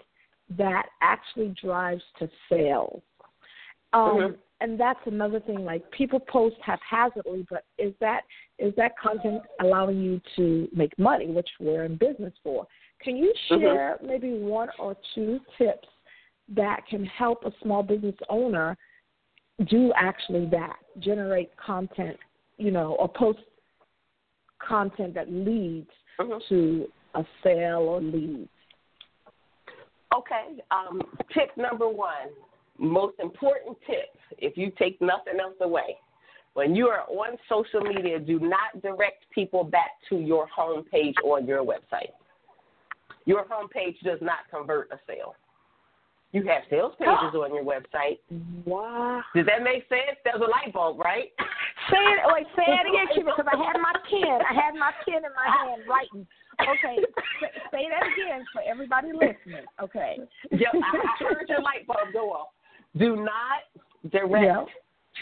[0.58, 3.02] that actually drives to sales.
[3.98, 4.34] Um, mm-hmm.
[4.60, 5.64] And that's another thing.
[5.64, 8.22] Like people post haphazardly, but is that
[8.58, 12.66] is that content allowing you to make money, which we're in business for?
[13.04, 13.62] Can you mm-hmm.
[13.62, 14.08] share mm-hmm.
[14.08, 15.88] maybe one or two tips
[16.56, 18.78] that can help a small business owner
[19.70, 22.18] do actually that, generate content,
[22.58, 23.40] you know, or post
[24.66, 26.38] content that leads mm-hmm.
[26.50, 28.50] to a sale or leads?
[30.16, 30.62] Okay.
[30.72, 31.02] Um,
[31.34, 32.30] tip number one,
[32.78, 35.98] most important tip, if you take nothing else away,
[36.54, 41.16] when you are on social media, do not direct people back to your home page
[41.24, 42.10] or your website.
[43.26, 45.36] Your home page does not convert a sale.
[46.34, 48.20] You have sales pages on your website.
[48.66, 49.22] Wow.
[49.36, 50.20] Does that make sense?
[50.24, 51.32] There's a light bulb, right?
[51.90, 54.40] say it, wait, say it again, Cuba, because I had my pen.
[54.44, 56.28] I had my pen in my hand writing.
[56.58, 56.98] Okay,
[57.40, 59.64] say, say that again for everybody listening.
[59.82, 60.18] Okay.
[60.52, 62.50] Yep, I, I heard your light bulb go off.
[62.98, 64.70] Do not direct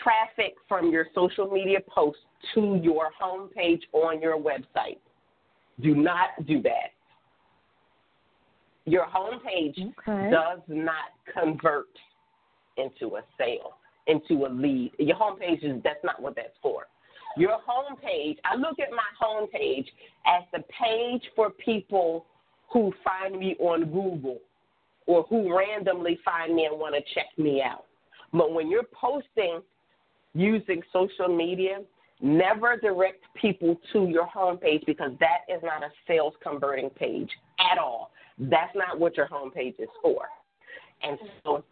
[0.03, 2.21] traffic from your social media posts
[2.53, 4.99] to your homepage on your website.
[5.81, 6.91] Do not do that.
[8.85, 10.29] Your homepage okay.
[10.29, 11.87] does not convert
[12.77, 14.91] into a sale, into a lead.
[14.99, 16.83] Your homepage is that's not what that's for.
[17.37, 19.87] Your homepage, I look at my homepage
[20.25, 22.25] as the page for people
[22.71, 24.39] who find me on Google
[25.07, 27.85] or who randomly find me and want to check me out.
[28.31, 29.61] But when you're posting
[30.33, 31.79] using social media,
[32.21, 37.77] never direct people to your homepage because that is not a sales converting page at
[37.77, 38.11] all.
[38.37, 40.27] That's not what your homepage is for.
[41.03, 41.63] And so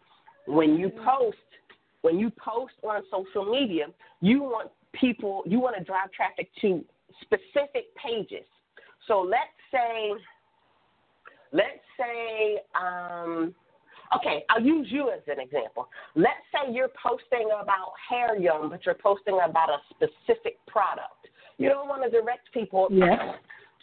[0.46, 1.04] when you mm-hmm.
[1.04, 1.36] post,
[2.02, 3.86] when you post on social media,
[4.20, 6.84] you want people, you want to drive traffic to
[7.22, 8.46] specific pages.
[9.06, 10.12] So let's say,
[11.54, 13.54] let's say, um,
[14.16, 15.88] okay, I'll use you as an example.
[16.14, 21.28] Let's say you're posting about hair yum, but you're posting about a specific product.
[21.56, 23.18] You don't want to direct people yes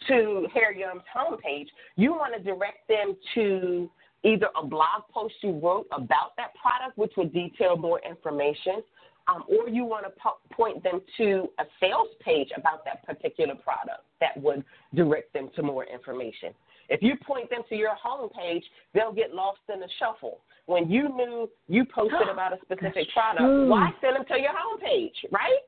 [0.08, 3.90] to Hair Yum's homepage, you want to direct them to
[4.24, 8.82] either a blog post you wrote about that product, which would detail more information,
[9.28, 13.54] um, or you want to po- point them to a sales page about that particular
[13.54, 16.54] product that would direct them to more information.
[16.88, 18.62] If you point them to your homepage,
[18.94, 20.40] they'll get lost in the shuffle.
[20.66, 25.30] When you knew you posted about a specific product, why send them to your homepage,
[25.32, 25.62] right?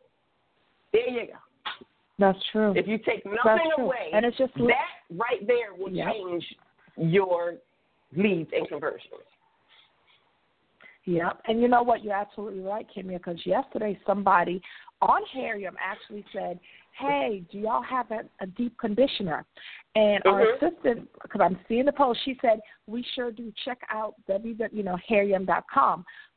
[0.93, 1.39] There you go.
[2.19, 2.73] That's true.
[2.77, 6.13] If you take nothing away, and it's just that right there will yep.
[6.13, 6.45] change
[6.97, 7.55] your
[8.17, 9.27] leads and conversions.
[11.07, 11.43] Yep.
[11.49, 12.05] And you know what?
[12.05, 14.63] You're absolutely right, Kemya, because yesterday somebody
[15.03, 16.59] on Hair Yum actually said,
[16.99, 19.45] hey, do y'all have a, a deep conditioner?
[19.97, 20.29] And mm-hmm.
[20.29, 23.53] our assistant, because I'm seeing the post, she said, we sure do.
[23.65, 24.99] Check out www, you know.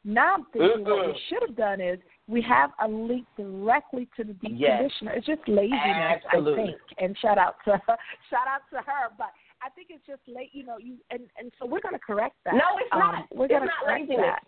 [0.04, 0.90] Now I'm thinking mm-hmm.
[0.90, 4.80] what we should have done is we have a link directly to the deep yes.
[4.80, 5.12] conditioner.
[5.14, 6.64] It's just laziness, Absolutely.
[6.64, 6.78] I think.
[7.00, 7.72] And shout out to
[8.30, 10.52] shout out to her, but I think it's just late.
[10.54, 12.54] You know, you and and so we're going to correct that.
[12.54, 13.26] No, it's um, not.
[13.34, 14.26] We're going to correct laziness.
[14.26, 14.44] that.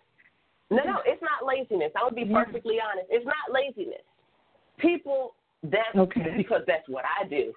[0.70, 1.90] No, no, it's not laziness.
[1.98, 3.08] I would be perfectly honest.
[3.10, 4.06] It's not laziness.
[4.78, 6.34] People that's okay.
[6.36, 7.52] because that's what I do.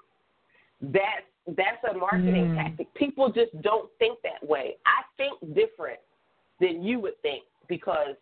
[0.82, 2.56] That's that's a marketing mm.
[2.56, 2.94] tactic.
[2.96, 4.78] People just don't think that way.
[4.86, 6.00] I think different
[6.60, 8.16] than you would think because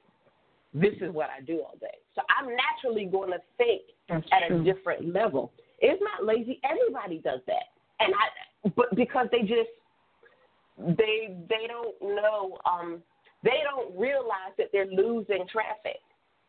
[0.74, 1.98] this is what I do all day.
[2.16, 4.62] So I'm naturally going to think that's at true.
[4.62, 5.52] a different level.
[5.80, 6.60] It's not lazy.
[6.64, 7.64] Everybody does that,
[8.00, 9.70] and I but because they just
[10.98, 13.02] they they don't know um
[13.44, 15.98] they don't realize that they're losing traffic.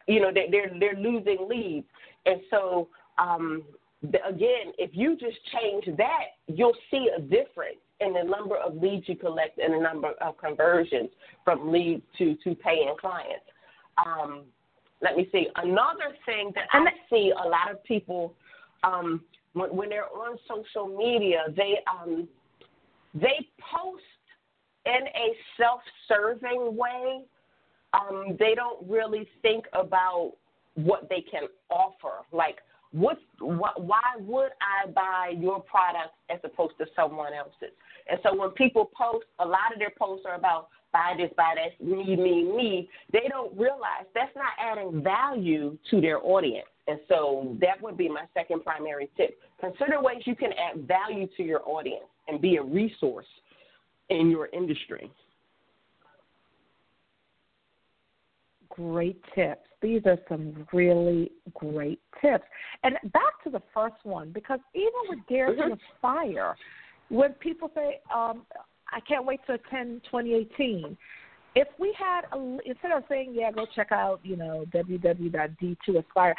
[0.06, 1.86] You know, they, they're they're losing leads,
[2.26, 3.62] and so um,
[4.02, 9.08] again, if you just change that, you'll see a difference in the number of leads
[9.08, 11.10] you collect and the number of conversions
[11.44, 13.44] from leads to to paying clients.
[14.04, 14.44] Um,
[15.00, 15.46] let me see.
[15.56, 18.34] Another thing that I see a lot of people
[18.84, 19.22] um,
[19.52, 22.28] when, when they're on social media, they um,
[23.14, 24.02] they post
[24.86, 27.22] in a self-serving way.
[27.94, 30.32] Um, they don't really think about
[30.74, 32.24] what they can offer.
[32.32, 32.56] Like,
[32.92, 37.74] what, what, why would I buy your product as opposed to someone else's?
[38.08, 41.54] And so when people post, a lot of their posts are about buy this, buy
[41.56, 42.88] that, me, me, me.
[43.12, 46.66] They don't realize that's not adding value to their audience.
[46.86, 49.38] And so that would be my second primary tip.
[49.60, 53.26] Consider ways you can add value to your audience and be a resource
[54.10, 55.10] in your industry?
[58.72, 59.68] Great tips.
[59.80, 62.44] These are some really great tips.
[62.84, 65.70] And back to the first one, because even with Dare mm-hmm.
[65.70, 66.56] to Aspire,
[67.08, 68.42] when people say, um,
[68.92, 70.96] I can't wait to attend 2018,
[71.54, 76.34] if we had, a, instead of saying, yeah, go check out, you know, www.d2aspire,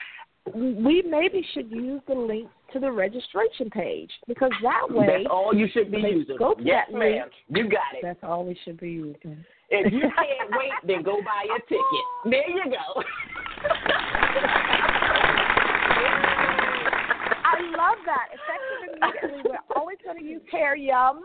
[0.54, 5.54] we maybe should use the link to the registration page because that way that's all
[5.54, 6.36] you should be using.
[6.38, 7.02] Go yes, ma'am.
[7.02, 8.02] Link, you got it.
[8.02, 9.46] That's all we should be using.
[9.74, 12.06] If you can't wait, then go buy your ticket.
[12.26, 13.04] There you go.
[17.46, 18.28] I love that.
[18.34, 19.42] Effective immediately.
[19.50, 21.24] We're always going to use Hair Yum,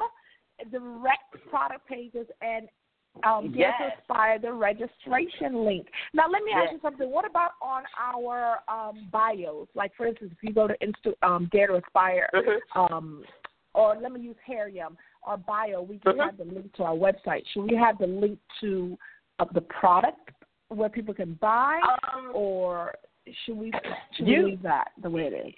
[0.71, 2.69] direct product pages, and
[3.27, 3.75] um, yes.
[3.81, 5.87] to Aspire, the registration link.
[6.15, 6.65] Now, let me yes.
[6.65, 7.11] ask you something.
[7.11, 9.69] What about on our um, bios?
[9.75, 12.81] Like, for instance, if you go to Insta, um, Dare to Aspire, mm-hmm.
[12.81, 13.25] um,
[13.75, 16.21] or let me use Hair Yum, our bio, we can mm-hmm.
[16.21, 17.43] have the link to our website.
[17.53, 18.97] Should we have the link to
[19.39, 20.31] uh, the product
[20.69, 21.81] where people can buy,
[22.13, 22.95] um, or
[23.45, 23.73] should we
[24.17, 25.55] should you, we leave that the way it is?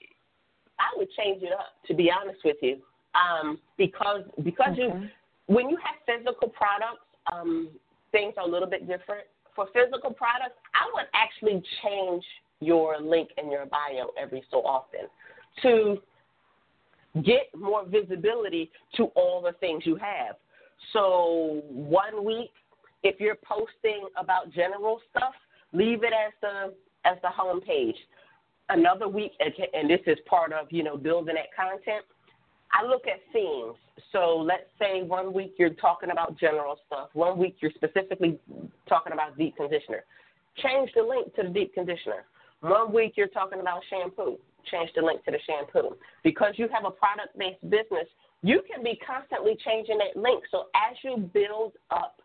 [0.79, 2.79] I would change it up, to be honest with you,
[3.14, 4.83] um, because because okay.
[4.83, 5.09] you
[5.46, 7.68] when you have physical products um,
[8.12, 9.25] things are a little bit different.
[9.55, 12.25] For physical products, I would actually change
[12.61, 15.01] your link in your bio every so often
[15.62, 16.01] to
[17.25, 20.37] get more visibility to all the things you have.
[20.92, 22.51] So one week,
[23.03, 25.35] if you're posting about general stuff,
[25.73, 27.96] leave it as the as the home page.
[28.68, 29.33] Another week,
[29.75, 32.05] and this is part of you know building that content.
[32.73, 33.77] I look at themes.
[34.12, 37.09] So let's say one week you're talking about general stuff.
[37.12, 38.38] One week you're specifically
[38.88, 40.05] talking about deep conditioner.
[40.62, 42.25] Change the link to the deep conditioner.
[42.61, 44.38] One week you're talking about shampoo.
[44.70, 45.96] Change the link to the shampoo.
[46.23, 48.07] Because you have a product based business,
[48.42, 50.44] you can be constantly changing that link.
[50.51, 52.20] So as you build up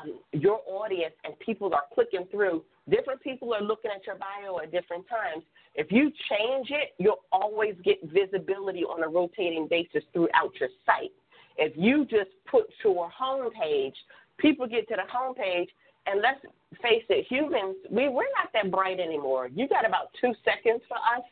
[0.00, 4.58] um, your audience and people are clicking through, different people are looking at your bio
[4.60, 5.44] at different times.
[5.74, 11.12] If you change it, you'll always get visibility on a rotating basis throughout your site.
[11.56, 13.94] If you just put your homepage,
[14.38, 15.68] people get to the homepage,
[16.06, 16.40] and let's
[16.80, 19.48] face it, humans, we, we're not that bright anymore.
[19.52, 21.24] You got about two seconds for us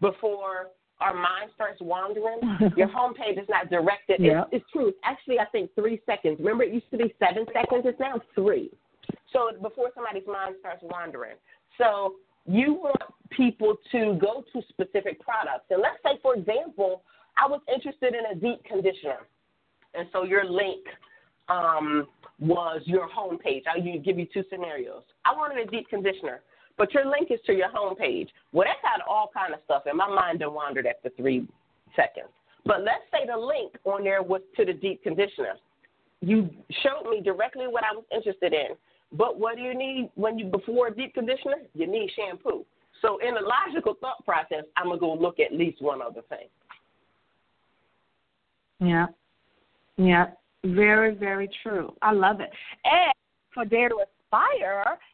[0.00, 0.70] before
[1.00, 2.40] our mind starts wandering.
[2.76, 4.20] Your homepage is not directed.
[4.20, 4.42] Yeah.
[4.52, 4.92] It's, it's true.
[5.04, 6.38] Actually, I think three seconds.
[6.38, 7.82] Remember, it used to be seven seconds.
[7.84, 8.70] It's now three.
[9.32, 11.36] So before somebody's mind starts wandering.
[11.78, 12.14] So
[12.46, 15.66] you want people to go to specific products.
[15.70, 17.02] And let's say, for example,
[17.36, 19.26] I was interested in a deep conditioner.
[19.94, 20.84] And so your link
[21.48, 22.06] um,
[22.38, 23.62] was your homepage.
[23.66, 25.02] I'll give you two scenarios.
[25.24, 26.42] I wanted a deep conditioner,
[26.76, 28.28] but your link is to your home page.
[28.52, 31.46] Well, that got all kind of stuff, and my mind done wandered after three
[31.94, 32.28] seconds.
[32.66, 35.54] But let's say the link on there was to the deep conditioner.
[36.20, 36.48] You
[36.82, 38.76] showed me directly what I was interested in.
[39.12, 41.58] But what do you need when you before a deep conditioner?
[41.74, 42.64] You need shampoo.
[43.02, 46.48] So in a logical thought process, I'm gonna go look at least one other thing.
[48.80, 49.06] Yeah.
[49.96, 50.26] Yeah.
[50.64, 51.94] Very, very true.
[52.00, 52.50] I love it.
[52.84, 53.12] And
[53.52, 53.90] for Dare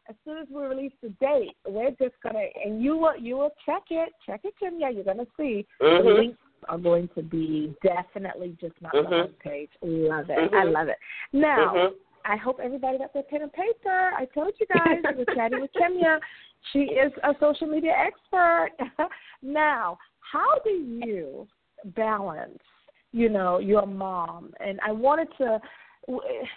[0.09, 3.55] as soon as we release the date, we're just gonna and you will you will
[3.67, 4.79] check it, check it, Kim.
[4.79, 6.07] Yeah, you're gonna see mm-hmm.
[6.07, 9.11] the links are going to be definitely just not mm-hmm.
[9.11, 9.71] the page.
[9.83, 10.39] Love it.
[10.39, 10.55] Mm-hmm.
[10.55, 10.97] I love it.
[11.33, 11.95] Now mm-hmm.
[12.25, 14.11] I hope everybody got their pen and paper.
[14.17, 16.19] I told you guys we're chatting with Kemya.
[16.73, 18.71] She is a social media expert.
[19.43, 19.99] now,
[20.33, 21.47] how do you
[21.97, 22.59] balance,
[23.13, 24.53] you know, your mom?
[24.61, 25.61] And I wanted to.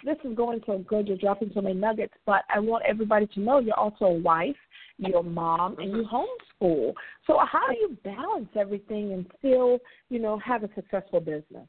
[0.04, 1.06] This is going so good.
[1.06, 4.56] You're dropping so many nuggets, but I want everybody to know you're also a wife,
[4.98, 6.92] you're a mom, and you homeschool.
[7.26, 9.78] So how do you balance everything and still,
[10.10, 11.68] you know, have a successful business?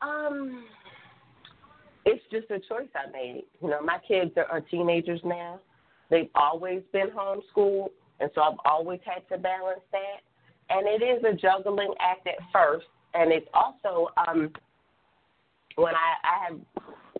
[0.00, 0.64] Um,
[2.04, 3.44] it's just a choice I made.
[3.60, 5.60] You know, my kids are, are teenagers now.
[6.10, 7.88] They've always been homeschooled,
[8.20, 10.20] and so I've always had to balance that.
[10.70, 14.52] And it is a juggling act at first, and it's also um,
[15.76, 16.58] when I, I have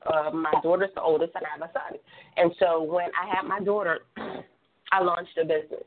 [0.07, 1.99] uh, my daughter's the oldest, and I have a son.
[2.37, 4.01] And so when I had my daughter,
[4.93, 5.85] I launched a business.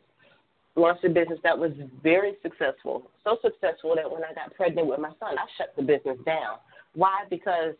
[0.75, 1.71] Launched a business that was
[2.03, 5.81] very successful, so successful that when I got pregnant with my son, I shut the
[5.81, 6.57] business down.
[6.93, 7.23] Why?
[7.29, 7.73] Because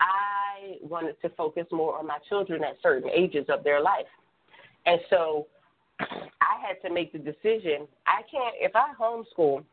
[0.00, 4.06] I wanted to focus more on my children at certain ages of their life.
[4.86, 5.46] And so
[6.00, 9.64] I had to make the decision I can't, if I homeschool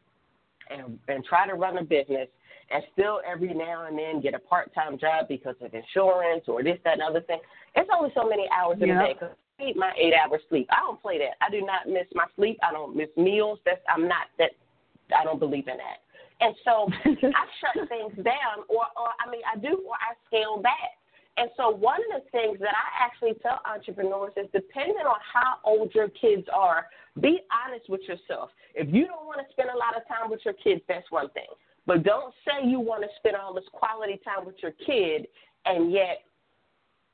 [0.70, 2.28] and, and try to run a business
[2.72, 6.64] and still every now and then get a part time job because of insurance or
[6.64, 7.40] this, that, and other thing,
[7.76, 9.16] it's only so many hours in a day.
[9.20, 10.68] Cause I need my eight hours sleep.
[10.70, 11.38] I don't play that.
[11.42, 12.60] I do not miss my sleep.
[12.62, 13.60] I don't miss meals.
[13.66, 14.52] That's I'm not that.
[15.18, 16.04] I don't believe in that.
[16.40, 20.62] And so I shut things down, or, or I mean, I do, or I scale
[20.62, 21.00] back.
[21.38, 25.62] And so one of the things that I actually tell entrepreneurs is depending on how
[25.64, 26.88] old your kids are,
[27.22, 28.50] be honest with yourself.
[28.74, 31.30] If you don't want to spend a lot of time with your kids, that's one
[31.30, 31.50] thing.
[31.88, 35.28] But don't say you want to spend all this quality time with your kid
[35.66, 36.20] and yet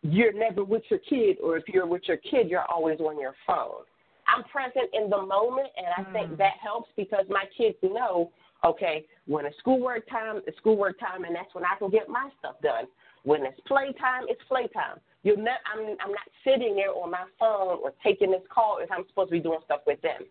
[0.01, 3.34] you're never with your kid, or if you're with your kid, you're always on your
[3.47, 3.84] phone.
[4.28, 6.11] I'm present in the moment, and I mm.
[6.11, 8.32] think that helps because my kids know
[8.65, 12.30] Okay, when it's schoolwork time, it's schoolwork time, and that's when I can get my
[12.39, 12.86] stuff done.
[13.24, 14.99] When it's playtime, it's playtime.
[15.24, 18.91] You're not, I'm, I'm not sitting there on my phone or taking this call if
[18.91, 20.24] I'm supposed to be doing stuff with them.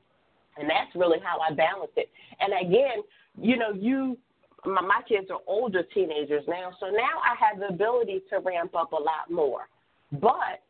[0.56, 2.08] And that's really how I balance it.
[2.40, 3.02] And again,
[3.40, 4.18] you know, you,
[4.64, 8.74] my, my kids are older teenagers now, so now I have the ability to ramp
[8.74, 9.68] up a lot more.
[10.12, 10.62] But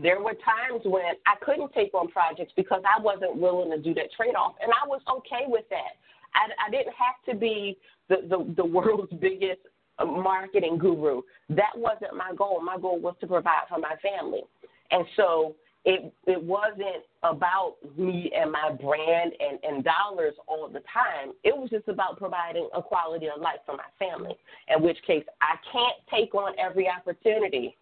[0.00, 3.94] there were times when I couldn't take on projects because I wasn't willing to do
[3.94, 5.98] that trade off, and I was okay with that.
[6.34, 7.78] I, I didn't have to be
[8.08, 9.60] the, the, the world's biggest
[10.04, 11.22] marketing guru.
[11.50, 12.62] That wasn't my goal.
[12.62, 14.42] My goal was to provide for my family.
[14.90, 20.80] And so it it wasn't about me and my brand and, and dollars all the
[20.92, 21.32] time.
[21.42, 24.36] It was just about providing a quality of life for my family.
[24.74, 27.76] In which case I can't take on every opportunity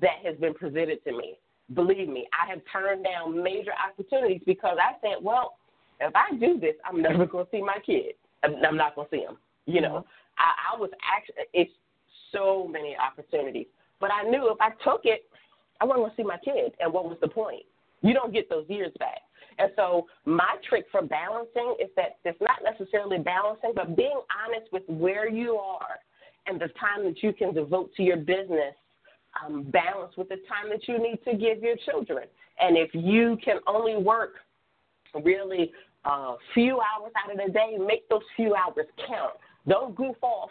[0.00, 1.38] that has been presented to me.
[1.74, 5.56] Believe me, I have turned down major opportunities because I said, well,
[6.00, 8.14] if I do this, I'm never going to see my kid.
[8.42, 9.38] I'm not going to see them.
[9.66, 10.38] You know, mm-hmm.
[10.38, 11.70] I, I was actually, it's
[12.32, 13.66] so many opportunities.
[14.00, 15.24] But I knew if I took it,
[15.80, 16.74] I wasn't going to see my kids.
[16.80, 17.64] And what was the point?
[18.02, 19.20] You don't get those years back.
[19.58, 24.72] And so my trick for balancing is that it's not necessarily balancing, but being honest
[24.72, 25.98] with where you are
[26.46, 28.74] and the time that you can devote to your business,
[29.44, 32.26] um, balance with the time that you need to give your children.
[32.60, 34.34] And if you can only work
[35.22, 35.72] really
[36.04, 39.32] a uh, few hours out of the day, make those few hours count.
[39.66, 40.50] Don't goof off.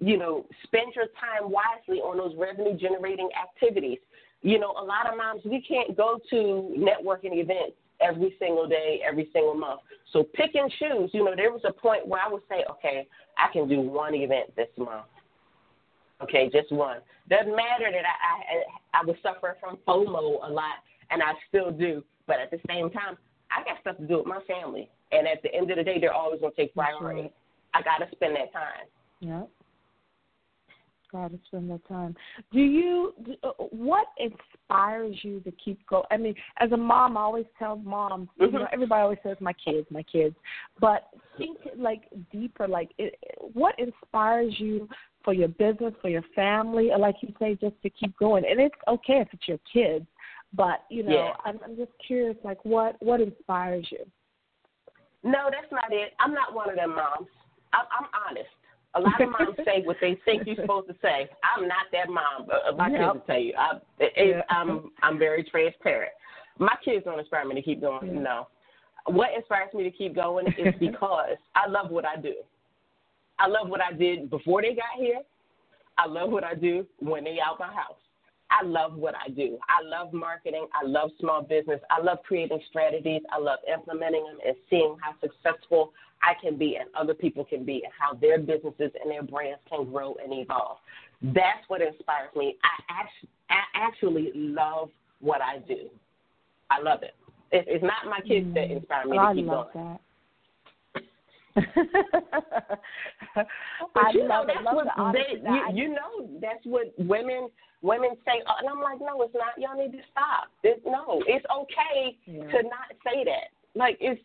[0.00, 3.98] You know, spend your time wisely on those revenue generating activities.
[4.44, 6.36] You know, a lot of moms, we can't go to
[6.76, 9.80] networking events every single day, every single month.
[10.12, 11.10] So pick and choose.
[11.14, 14.14] You know, there was a point where I would say, okay, I can do one
[14.14, 15.06] event this month.
[16.22, 16.98] Okay, just one.
[17.30, 21.72] Doesn't matter that I I, I was suffering from FOMO a lot, and I still
[21.72, 22.04] do.
[22.26, 23.16] But at the same time,
[23.50, 25.98] I got stuff to do with my family, and at the end of the day,
[25.98, 27.22] they're always going to take priority.
[27.22, 27.34] Right.
[27.72, 28.86] I got to spend that time.
[29.20, 29.42] Yeah.
[31.14, 32.16] Got to spend that time.
[32.50, 33.14] Do you?
[33.44, 36.02] Uh, what inspires you to keep going?
[36.10, 38.28] I mean, as a mom, I always tell moms.
[38.40, 38.52] Mm-hmm.
[38.52, 40.34] You know, everybody always says my kids, my kids.
[40.80, 41.04] But
[41.38, 42.66] think like deeper.
[42.66, 43.14] Like, it,
[43.52, 44.88] what inspires you
[45.24, 48.42] for your business, for your family, or like you say, just to keep going?
[48.50, 50.06] And it's okay if it's your kids,
[50.54, 51.32] But you know, Yeah.
[51.44, 54.04] I'm, I'm just curious, like what what inspires you?
[55.22, 56.12] No, that's not it.
[56.20, 57.28] I'm not one of them moms.
[57.72, 58.50] I'm honest.
[58.96, 61.28] A lot of moms say what they think you're supposed to say.
[61.42, 62.48] I'm not that mom.
[62.50, 62.98] Uh, My Yep.
[63.00, 63.54] kids will tell you.
[63.58, 64.42] I, it, Yeah.
[64.50, 66.12] I'm I'm very transparent.
[66.58, 68.14] My kids don't inspire me to keep going.
[68.14, 68.20] Yeah.
[68.20, 68.48] No.
[69.06, 72.34] What inspires me to keep going is because I love what I do.
[73.38, 75.20] I love what I did before they got here.
[75.98, 77.98] I love what I do when they out my house.
[78.50, 79.58] I love what I do.
[79.68, 80.66] I love marketing.
[80.72, 81.80] I love small business.
[81.90, 83.22] I love creating strategies.
[83.32, 85.92] I love implementing them and seeing how successful
[86.24, 89.60] I can be and other people can be and how their businesses and their brands
[89.68, 90.78] can grow and evolve.
[91.22, 92.56] That's what inspires me.
[92.64, 95.88] I actually, I actually love what I do.
[96.70, 97.14] I love it.
[97.52, 98.76] It- It's not my kids that mm-hmm.
[98.78, 99.84] inspire me Oh, to I love going.
[99.88, 100.00] that.
[103.94, 107.48] But I you know that's what the they, you, you know that's what women
[107.82, 109.58] women say, oh, and I'm like, no, it's not.
[109.58, 110.48] Y'all need to stop.
[110.62, 112.42] It, no, it's okay Yeah.
[112.50, 113.52] to not say that.
[113.74, 114.20] Like, it's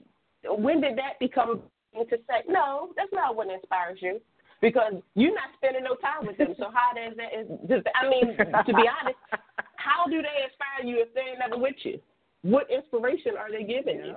[0.47, 1.61] when did that become
[1.93, 2.89] to say no?
[2.95, 4.21] That's not what inspires you.
[4.61, 7.31] Because you're not spending no time with them, so how does that?
[7.33, 9.17] Is, does I mean, to be honest,
[9.77, 11.99] how do they inspire you if they're never with you?
[12.41, 14.15] What inspiration are they giving you?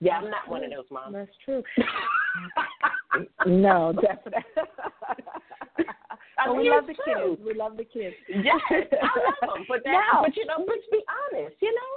[0.00, 1.14] Yeah, I'm not one of those moms.
[1.14, 1.62] That's true.
[3.46, 4.42] no, definitely.
[6.36, 7.36] I we love the true.
[7.36, 7.46] kids.
[7.46, 8.16] We love the kids.
[8.28, 11.00] Yes, I love them, but that, Now- but you know, let's be
[11.32, 11.92] honest, you know.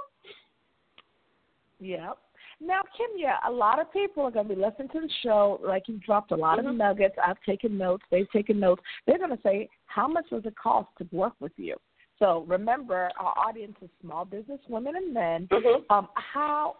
[1.80, 2.18] Yep.
[2.60, 5.60] Now, Kim, yeah, a lot of people are going to be listening to the show.
[5.62, 6.70] Like you dropped a lot Mhm.
[6.70, 7.16] of nuggets.
[7.24, 8.04] I've taken notes.
[8.10, 8.82] They've taken notes.
[9.06, 11.76] They're going to say, how much does it cost to work with you?
[12.18, 15.46] So remember, our audience is small business women and men.
[15.48, 15.84] Mhm.
[15.88, 16.76] Um, how?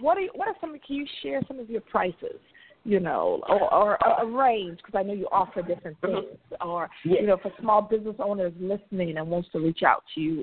[0.00, 0.78] What are you, what are some?
[0.78, 2.40] Can you share some of your prices?
[2.84, 6.22] You know, or, or a, a range because I know you offer different Mhm.
[6.22, 6.38] things.
[6.62, 7.20] Or Yes.
[7.20, 10.42] you know, for small business owners listening and wants to reach out to you,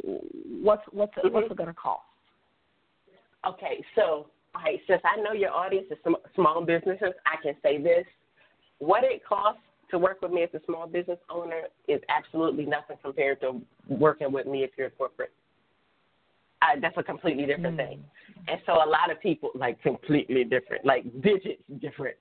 [0.61, 1.31] what's what's Mhm.
[1.31, 2.03] what's it going to cost?
[3.45, 7.56] Okay, so all right, since I know your audience is sm- small businesses, I can
[7.62, 8.06] say this:
[8.80, 12.97] what it costs to work with me as a small business owner is absolutely nothing
[13.03, 15.32] compared to working with me if you're a corporate.
[16.62, 18.03] I, that's a completely different thing.
[18.47, 22.16] And so a lot of people like completely different, like digits different.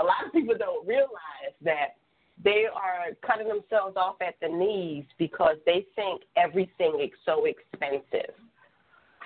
[0.00, 1.96] A lot of people don't realize that
[2.42, 8.34] they are cutting themselves off at the knees because they think everything is so expensive.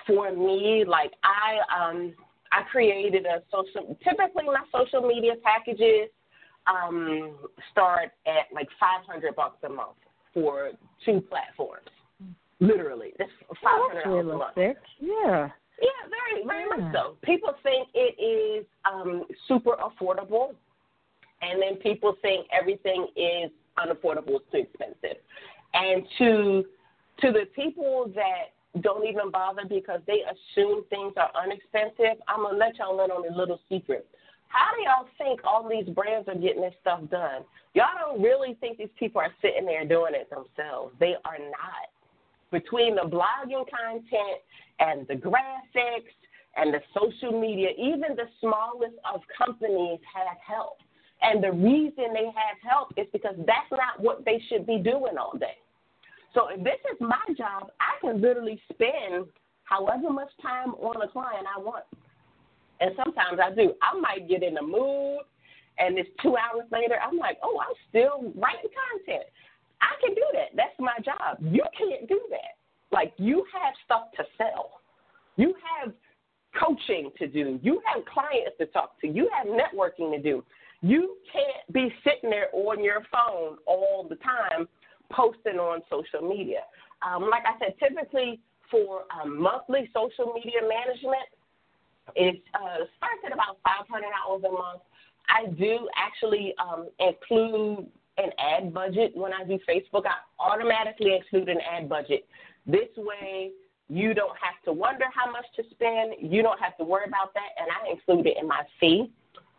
[0.05, 2.13] For me, like I um
[2.51, 6.09] I created a social typically my social media packages
[6.67, 7.35] um
[7.71, 9.97] start at like five hundred bucks a month
[10.33, 10.71] for
[11.05, 11.87] two platforms.
[12.59, 13.13] Literally.
[13.17, 13.31] That's
[13.65, 14.77] Oh, hundred that's dollars a month.
[14.99, 15.49] Yeah.
[15.81, 16.89] Yeah, very, very Yeah.
[16.89, 17.17] much so.
[17.23, 20.53] People think it is um, super affordable,
[21.41, 25.21] and then people think everything is unaffordable, it's too expensive.
[25.73, 26.65] And to
[27.21, 32.57] to the people that don't even bother because they assume things are inexpensive, I'm gonna
[32.57, 34.07] let y'all in on a little secret.
[34.49, 37.43] How do y'all think all these brands are getting this stuff done?
[37.73, 40.93] Y'all don't really think these people are sitting there doing it themselves.
[40.99, 41.89] They are not
[42.51, 44.41] between the blogging content
[44.79, 46.13] and the graphics
[46.55, 50.77] and the social media, even the smallest of companies have help.
[51.21, 55.17] And the reason they have help is because that's not what they should be doing
[55.19, 55.57] all day.
[56.33, 59.25] So if this is my job, I can literally spend
[59.63, 61.85] however much time on a client I want.
[62.81, 63.73] And sometimes I do.
[63.81, 65.21] I might get in the mood,
[65.79, 69.25] and it's two hours later, I'm like, oh, I'm still writing content.
[69.81, 70.55] I can do that.
[70.55, 71.37] That's my job.
[71.41, 72.57] You can't do that.
[72.91, 74.81] Like, you have stuff to sell,
[75.35, 75.93] you have
[76.59, 80.43] coaching to do, you have clients to talk to, you have networking to do.
[80.81, 84.67] You can't be sitting there on your phone all the time
[85.11, 86.61] posting on social media.
[87.01, 88.39] Um, like I said, typically
[88.69, 91.27] for um, monthly social media management,
[92.15, 94.81] it uh, starts at about $500 a month.
[95.29, 97.87] I do actually um, include
[98.17, 100.03] an ad budget when I do Facebook.
[100.05, 102.25] I automatically include an ad budget.
[102.65, 103.51] This way,
[103.87, 106.13] you don't have to wonder how much to spend.
[106.19, 109.11] You don't have to worry about that, and I include it in my fee.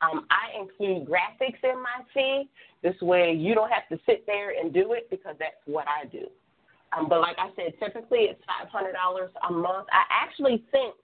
[0.03, 2.49] Um, I include graphics in my fee.
[2.83, 6.07] This way, you don't have to sit there and do it because that's what I
[6.07, 6.27] do.
[6.97, 9.87] Um, but like I said, typically it's five hundred dollars a month.
[9.93, 10.95] I actually think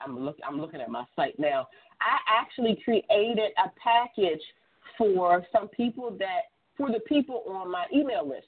[0.00, 1.68] I'm look I'm looking at my site now.
[2.00, 4.42] I actually created a package
[4.98, 8.46] for some people that for the people on my email list.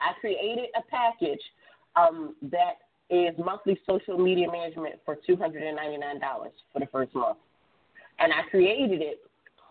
[0.00, 1.40] I created a package
[1.96, 2.74] um, that
[3.10, 7.14] is monthly social media management for two hundred and ninety nine dollars for the first
[7.14, 7.38] month,
[8.18, 9.20] and I created it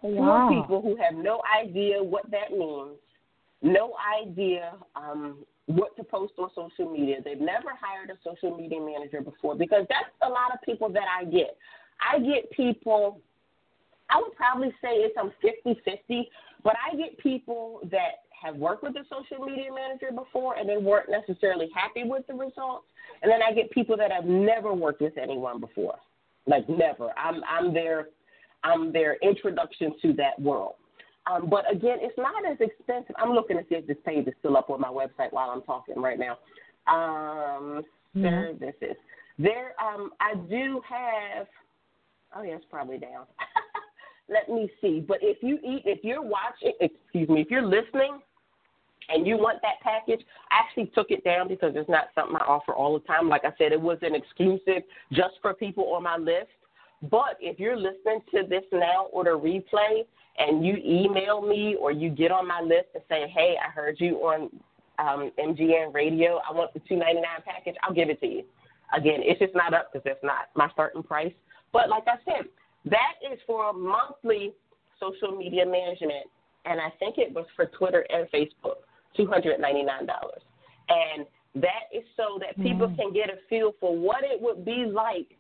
[0.03, 0.47] Wow.
[0.47, 2.97] for people who have no idea what that means
[3.61, 7.17] no idea um, what to post on social media.
[7.23, 11.05] They've never hired a social media manager before because that's a lot of people that
[11.19, 11.57] I get.
[11.99, 13.19] I get people,
[14.09, 16.29] I would probably say it's I'm 50 50,
[16.63, 20.77] but I get people that have worked with a social media manager before and they
[20.77, 22.85] weren't necessarily happy with the results.
[23.23, 25.95] And then I get people that have never worked with anyone before.
[26.45, 27.09] Like never.
[27.17, 28.09] I'm I'm their
[28.67, 30.75] I'm their introduction to that world.
[31.29, 33.15] Um, but again, it's not as expensive.
[33.17, 35.61] I'm looking to see if this page is still up on my website while I'm
[35.61, 36.37] talking right now.
[36.87, 37.83] Um,
[38.15, 38.23] mm-hmm.
[38.23, 38.95] Services.
[39.37, 41.47] There, um, I do have.
[42.35, 43.25] Oh, yeah, it's probably down.
[44.29, 45.03] Let me see.
[45.05, 48.19] But if you eat, if you're watching, excuse me, if you're listening,
[49.09, 52.45] and you want that package, I actually took it down because it's not something I
[52.45, 53.29] offer all the time.
[53.29, 56.49] Like I said, it was an exclusive just for people on my list.
[57.01, 60.03] But if you're listening to this now or the replay,
[60.37, 63.97] and you email me or you get on my list and say, hey, I heard
[63.99, 64.49] you on
[64.99, 68.43] um, MGN radio, I want the two ninety nine package, I'll give it to you.
[68.95, 71.33] Again, it's just not up because that's not my starting price.
[71.73, 72.47] But like I said,
[72.85, 74.53] that is for monthly
[74.99, 76.25] social media management,
[76.65, 78.81] and I think it was for Twitter and Facebook,
[79.15, 80.41] two hundred ninety nine dollars,
[80.89, 81.25] and
[81.55, 82.95] that is so that people mm.
[82.95, 85.37] can get a feel for what it would be like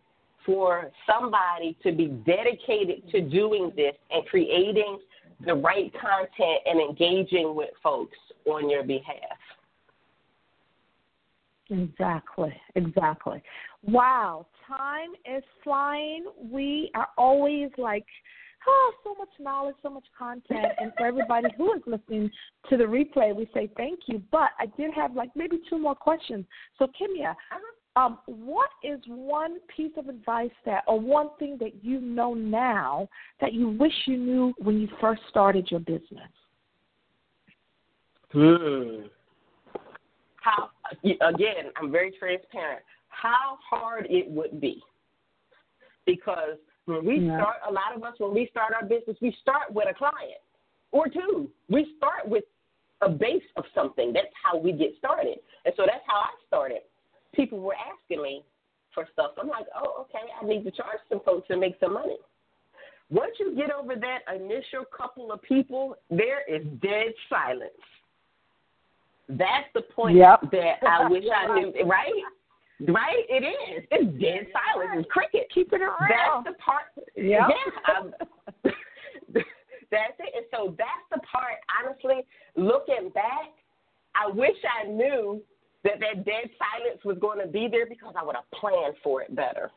[0.47, 4.97] for somebody to be dedicated to doing this and creating
[5.45, 9.37] the right content and engaging with folks on your behalf.
[11.69, 13.43] Exactly, exactly.
[13.83, 16.25] Wow, time is flying.
[16.49, 18.05] We are always like,
[18.65, 20.65] oh, so much knowledge, so much content.
[20.79, 22.31] And for everybody who is listening
[22.69, 24.23] to the replay, we say thank you.
[24.31, 26.45] But I did have like maybe two more questions.
[26.79, 27.59] So, Kemya, uh-huh.
[27.97, 33.09] Um, what is one piece of advice that, or one thing that you know now
[33.41, 36.29] that you wish you knew when you first started your business?
[38.31, 39.07] Hmm.
[40.35, 40.69] How
[41.03, 41.71] again?
[41.75, 42.83] I'm very transparent.
[43.09, 44.79] How hard it would be,
[46.05, 47.39] because when we yeah.
[47.39, 50.39] start, a lot of us when we start our business, we start with a client
[50.91, 51.49] or two.
[51.67, 52.43] We start with
[53.01, 54.13] a base of something.
[54.13, 56.81] That's how we get started, and so that's how I started
[57.37, 58.43] people were asking me
[58.93, 59.31] for stuff.
[59.39, 62.17] I'm like, oh, okay, I need to charge some folks and make some money.
[63.09, 67.71] Once you get over that initial couple of people, there is dead silence.
[69.29, 70.41] That's the point yep.
[70.51, 72.11] that I wish I knew, right?
[72.81, 73.23] Right?
[73.29, 73.85] It is.
[73.91, 74.91] It's dead silence.
[74.99, 75.47] It's cricket.
[75.53, 76.45] Keep it around.
[76.45, 76.83] That's the part.
[77.15, 77.25] Yep.
[77.25, 77.97] Yeah.
[77.97, 78.13] Um,
[79.91, 80.33] that's it.
[80.35, 82.25] And so that's the part, honestly,
[82.55, 83.53] looking back,
[84.15, 85.41] I wish I knew
[85.83, 89.21] that that dead silence was going to be there because I would have planned for
[89.21, 89.71] it better.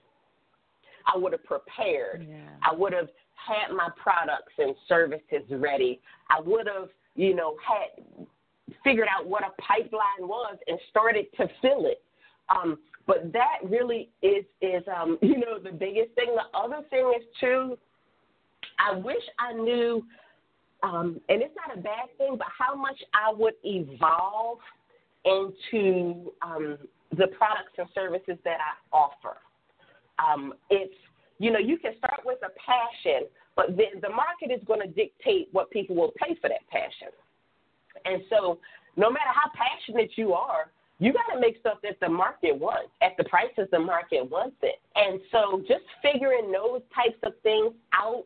[1.12, 2.26] I would have prepared.
[2.28, 2.36] Yeah.
[2.62, 6.01] I would have had my products and services ready.
[6.30, 8.26] I would have, you know, had
[8.84, 12.03] figured out what a pipeline was and started to fill it.
[12.48, 16.34] Um, but that really is is um, you know the biggest thing.
[16.34, 17.78] The other thing is too.
[18.78, 20.05] I wish I knew,
[20.82, 24.59] um, and it's not a bad thing, but how much I would evolve
[25.24, 26.78] into um,
[27.16, 29.36] the products and services that I offer.
[30.18, 30.94] Um, it's
[31.38, 34.88] you know you can start with a passion, but then the market is going to
[34.88, 37.08] dictate what people will pay for that passion.
[38.04, 38.58] And so,
[38.96, 42.90] no matter how passionate you are, you got to make stuff that the market wants
[43.02, 44.76] at the prices the market wants it.
[44.94, 48.24] And so, just figuring those types of things out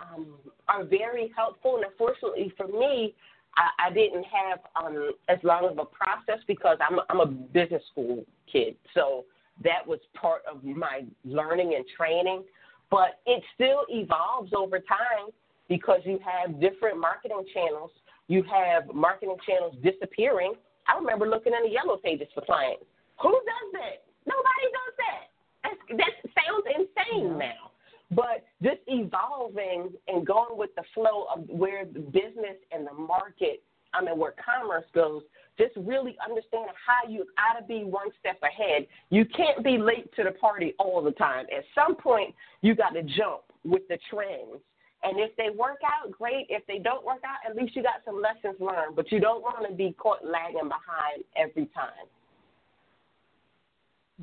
[0.00, 0.34] um,
[0.68, 1.76] are very helpful.
[1.76, 3.14] And unfortunately for me,
[3.56, 7.26] I, I didn't have um, as long of a process because I'm a, I'm a
[7.26, 9.24] business school kid, so
[9.64, 12.44] that was part of my learning and training.
[12.90, 15.32] But it still evolves over time
[15.68, 17.90] because you have different marketing channels.
[18.28, 20.54] You have marketing channels disappearing.
[20.86, 22.84] I remember looking in the yellow pages for clients.
[23.22, 24.04] Who does that?
[24.26, 25.24] Nobody does that.
[25.64, 27.72] That's, that sounds insane now
[28.10, 33.62] but just evolving and going with the flow of where the business and the market,
[33.92, 35.22] I mean, where commerce goes,
[35.58, 38.86] just really understanding how you ought to be one step ahead.
[39.10, 41.46] You can't be late to the party all the time.
[41.56, 44.60] At some point, you got to jump with the trends.
[45.02, 46.46] And if they work out, great.
[46.48, 48.96] If they don't work out, at least you got some lessons learned.
[48.96, 52.06] But you don't want to be caught lagging behind every time.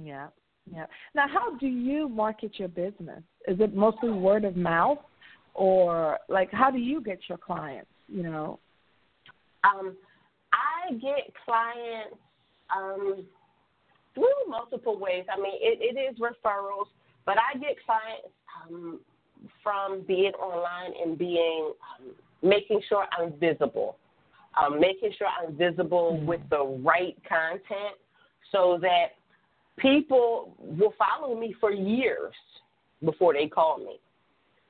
[0.01, 0.27] Yeah,
[0.71, 0.85] yeah.
[1.13, 3.23] Now, how do you market your business?
[3.47, 4.99] Is it mostly word of mouth,
[5.53, 7.89] or like how do you get your clients?
[8.07, 8.59] You know.
[9.63, 9.95] Um,
[10.51, 12.17] I get clients
[12.75, 13.25] um,
[14.13, 15.25] through multiple ways.
[15.31, 16.87] I mean, it, it is referrals,
[17.25, 18.99] but I get clients um,
[19.61, 23.97] from being online and being um, making sure I'm visible.
[24.61, 26.25] um, making sure I'm visible mm-hmm.
[26.25, 27.97] with the right content
[28.51, 29.13] so that
[29.77, 32.33] people will follow me for years
[33.03, 33.99] before they call me.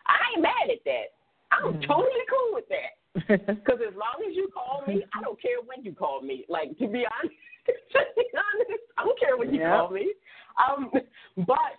[0.07, 1.07] I ain't mad at that.
[1.51, 1.81] I'm mm-hmm.
[1.81, 2.93] totally cool with that.
[3.27, 6.45] Because as long as you call me, I don't care when you call me.
[6.49, 7.36] Like to be honest,
[7.67, 9.69] to be honest, I don't care when you yep.
[9.69, 10.13] call me.
[10.57, 10.89] Um,
[11.38, 11.77] but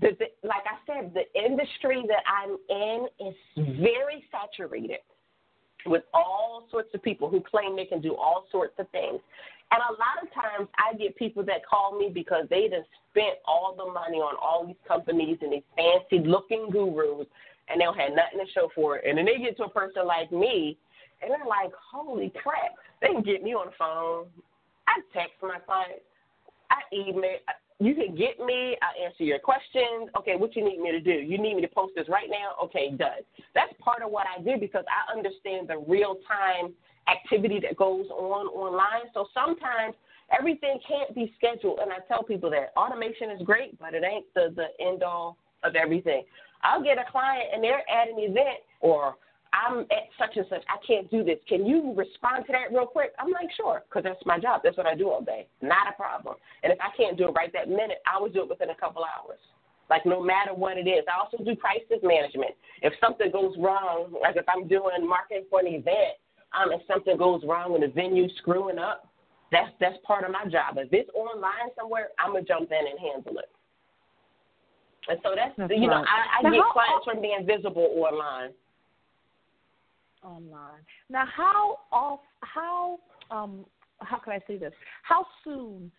[0.00, 3.34] the, the, like I said, the industry that I'm in is
[3.78, 5.00] very saturated
[5.86, 9.20] with all sorts of people who claim they can do all sorts of things.
[9.72, 13.38] And a lot of times I get people that call me because they just spent
[13.46, 17.26] all the money on all these companies and these fancy looking gurus
[17.68, 19.04] and they don't have nothing to show for it.
[19.06, 20.76] And then they get to a person like me
[21.22, 24.26] and they're like, Holy crap, they can get me on the phone.
[24.88, 26.02] I text my clients,
[26.70, 27.38] I email
[27.80, 28.76] you can get me.
[28.82, 30.10] I answer your questions.
[30.18, 31.12] Okay, what you need me to do?
[31.12, 32.52] You need me to post this right now?
[32.62, 33.24] Okay, done.
[33.54, 36.74] That's part of what I do because I understand the real time
[37.08, 39.08] activity that goes on online.
[39.14, 39.94] So sometimes
[40.38, 44.26] everything can't be scheduled, and I tell people that automation is great, but it ain't
[44.34, 46.24] the the end all of everything.
[46.62, 49.16] I'll get a client and they're at an event or
[49.52, 50.62] I'm at such and such.
[50.68, 51.38] I can't do this.
[51.48, 53.12] Can you respond to that real quick?
[53.18, 54.60] I'm like, sure, because that's my job.
[54.62, 55.46] That's what I do all day.
[55.60, 56.36] Not a problem.
[56.62, 58.78] And if I can't do it right that minute, I will do it within a
[58.78, 59.40] couple hours.
[59.90, 61.02] Like no matter what it is.
[61.10, 62.54] I also do crisis management.
[62.82, 66.14] If something goes wrong, like if I'm doing marketing for an event,
[66.54, 69.10] um, if something goes wrong and the venue screwing up,
[69.50, 70.78] that's that's part of my job.
[70.78, 73.50] If it's online somewhere, I'm gonna jump in and handle it.
[75.08, 76.02] And so that's, that's you right.
[76.02, 78.54] know I, I get clients from being visible online
[80.22, 80.82] online.
[81.08, 82.20] Now, how off?
[82.40, 82.98] How
[83.30, 83.64] um?
[84.00, 84.72] How can I say this?
[85.02, 85.90] How soon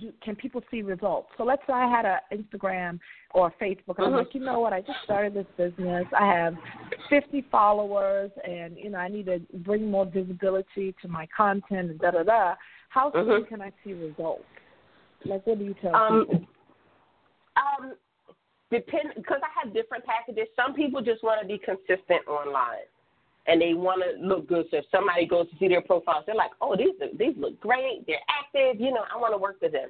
[0.00, 1.28] do, can people see results?
[1.36, 2.98] So let's say I had an Instagram
[3.32, 4.72] or Facebook, and I'm like, you know what?
[4.72, 6.04] I just started this business.
[6.18, 6.54] I have
[7.10, 11.98] 50 followers, and you know, I need to bring more visibility to my content and
[11.98, 12.54] da da da.
[12.88, 13.48] How soon mm-hmm.
[13.48, 14.44] can I see results?
[15.24, 16.46] Like, what do you tell um, people?
[17.56, 17.94] Um,
[18.70, 20.48] depend because I have different packages.
[20.54, 22.86] Some people just want to be consistent online
[23.46, 24.66] and they want to look good.
[24.70, 28.04] So if somebody goes to see their profiles, they're like, oh, these these look great.
[28.06, 28.80] They're active.
[28.80, 29.88] You know, I want to work with them.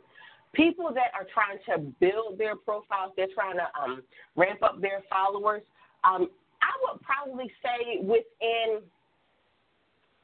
[0.52, 4.02] People that are trying to build their profiles, they're trying to um,
[4.36, 5.62] ramp up their followers.
[6.04, 6.28] Um,
[6.62, 8.80] I would probably say within,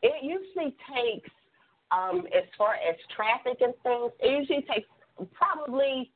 [0.02, 1.30] it usually takes,
[1.90, 4.88] um, as far as traffic and things, it usually takes
[5.32, 6.10] probably,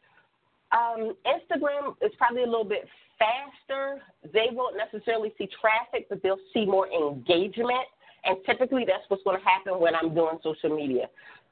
[0.72, 2.86] um, Instagram is probably a little bit
[3.18, 4.02] faster,
[4.32, 7.86] they won't necessarily see traffic, but they'll see more engagement.
[8.24, 11.06] And typically, that's what's going to happen when I'm doing social media.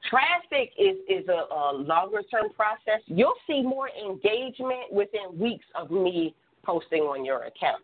[0.09, 3.01] Traffic is, is a, a longer term process.
[3.05, 7.81] You'll see more engagement within weeks of me posting on your account.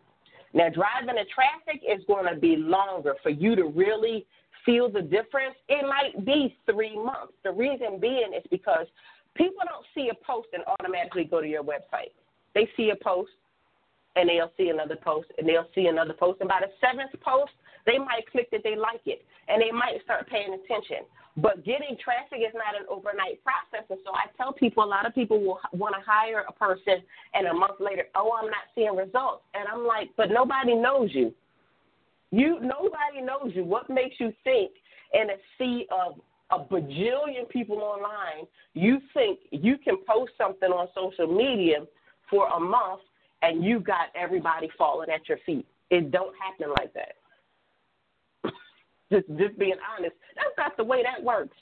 [0.54, 4.26] Now, driving the traffic is going to be longer for you to really
[4.66, 5.56] feel the difference.
[5.68, 7.32] It might be three months.
[7.42, 8.86] The reason being is because
[9.34, 12.12] people don't see a post and automatically go to your website.
[12.54, 13.30] They see a post,
[14.16, 16.40] and they'll see another post and they'll see another post.
[16.40, 17.52] And by the seventh post,
[17.86, 21.04] they might click that they like it and they might start paying attention.
[21.36, 23.86] But getting traffic is not an overnight process.
[23.88, 27.02] And so I tell people, a lot of people will want to hire a person
[27.34, 29.42] and a month later, oh, I'm not seeing results.
[29.54, 31.32] And I'm like, but nobody knows you.
[32.30, 33.64] You nobody knows you.
[33.64, 34.72] What makes you think
[35.12, 36.18] in a sea of
[36.52, 41.78] a bajillion people online, you think you can post something on social media
[42.28, 43.00] for a month
[43.42, 45.66] and you got everybody falling at your feet.
[45.90, 47.14] It don't happen like that.
[49.12, 50.14] just just being honest.
[50.36, 51.56] That's not the way that works.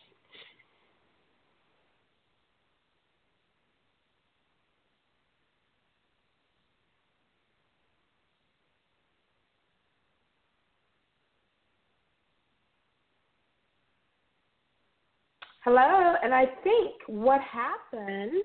[15.62, 18.42] Hello, and I think what happened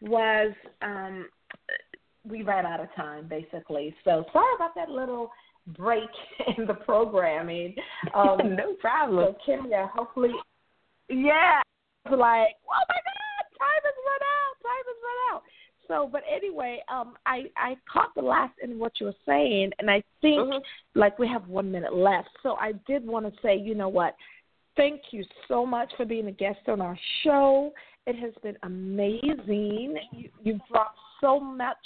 [0.00, 0.52] was
[0.82, 1.28] um,
[2.28, 3.94] we ran out of time basically.
[4.04, 5.30] So sorry about that little
[5.78, 6.10] break
[6.58, 7.74] in the programming.
[8.14, 9.36] Um, no problem.
[9.46, 10.32] So Kemya, hopefully,
[11.08, 11.60] yeah,
[12.10, 12.16] like
[12.66, 14.54] oh my God, time has run out.
[14.62, 15.42] Time has run out.
[15.88, 19.88] So, but anyway, um, I I caught the last in what you were saying, and
[19.88, 20.98] I think mm-hmm.
[20.98, 22.28] like we have one minute left.
[22.42, 24.16] So I did want to say, you know what?
[24.76, 27.72] Thank you so much for being a guest on our show.
[28.06, 29.96] It has been amazing.
[30.12, 31.76] You, you've brought so much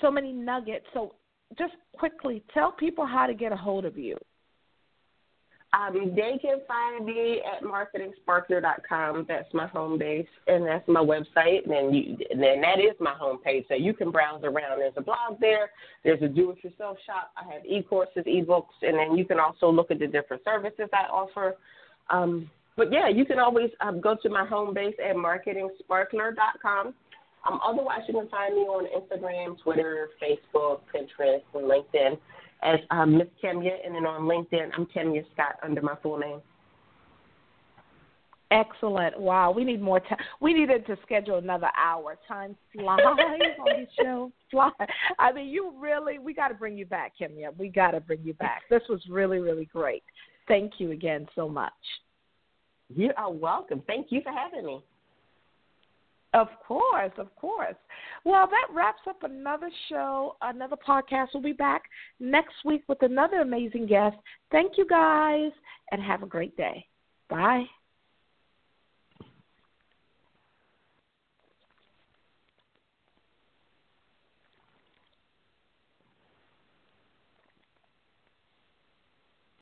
[0.00, 0.86] so many nuggets.
[0.92, 1.14] So
[1.58, 4.16] just quickly tell people how to get a hold of you.
[5.72, 9.26] Um, they can find me at marketingsparkler.com.
[9.26, 11.64] That's my home base, and that's my website.
[11.64, 13.64] And then, you, and then that is my home page.
[13.66, 14.78] So you can browse around.
[14.78, 15.70] There's a blog there.
[16.04, 17.32] There's a do-it-yourself shop.
[17.36, 21.08] I have e-courses, e-books, and then you can also look at the different services I
[21.10, 21.56] offer.
[22.10, 26.94] Um, but yeah, you can always um, go to my home base at marketingsparkler.com.
[27.48, 32.18] Um, otherwise, you can find me on Instagram, Twitter, Facebook, Pinterest, and LinkedIn
[32.62, 36.40] as um, Miss Kemya, and then on LinkedIn, I'm Kemya Scott under my full name.
[38.50, 39.18] Excellent.
[39.18, 40.18] Wow, we need more time.
[40.40, 42.16] We needed to schedule another hour.
[42.26, 44.30] Time flies on this show.
[44.50, 44.70] Fly.
[45.18, 46.18] I mean, you really.
[46.18, 47.56] We got to bring you back, Kemya.
[47.58, 48.62] We got to bring you back.
[48.70, 50.02] This was really, really great.
[50.48, 51.72] Thank you again so much.
[52.94, 53.82] You are welcome.
[53.86, 54.84] Thank you for having me.
[56.34, 57.76] Of course, of course.
[58.24, 61.28] Well, that wraps up another show, another podcast.
[61.32, 61.84] We'll be back
[62.18, 64.16] next week with another amazing guest.
[64.50, 65.52] Thank you guys,
[65.92, 66.86] and have a great day.
[67.30, 67.64] Bye.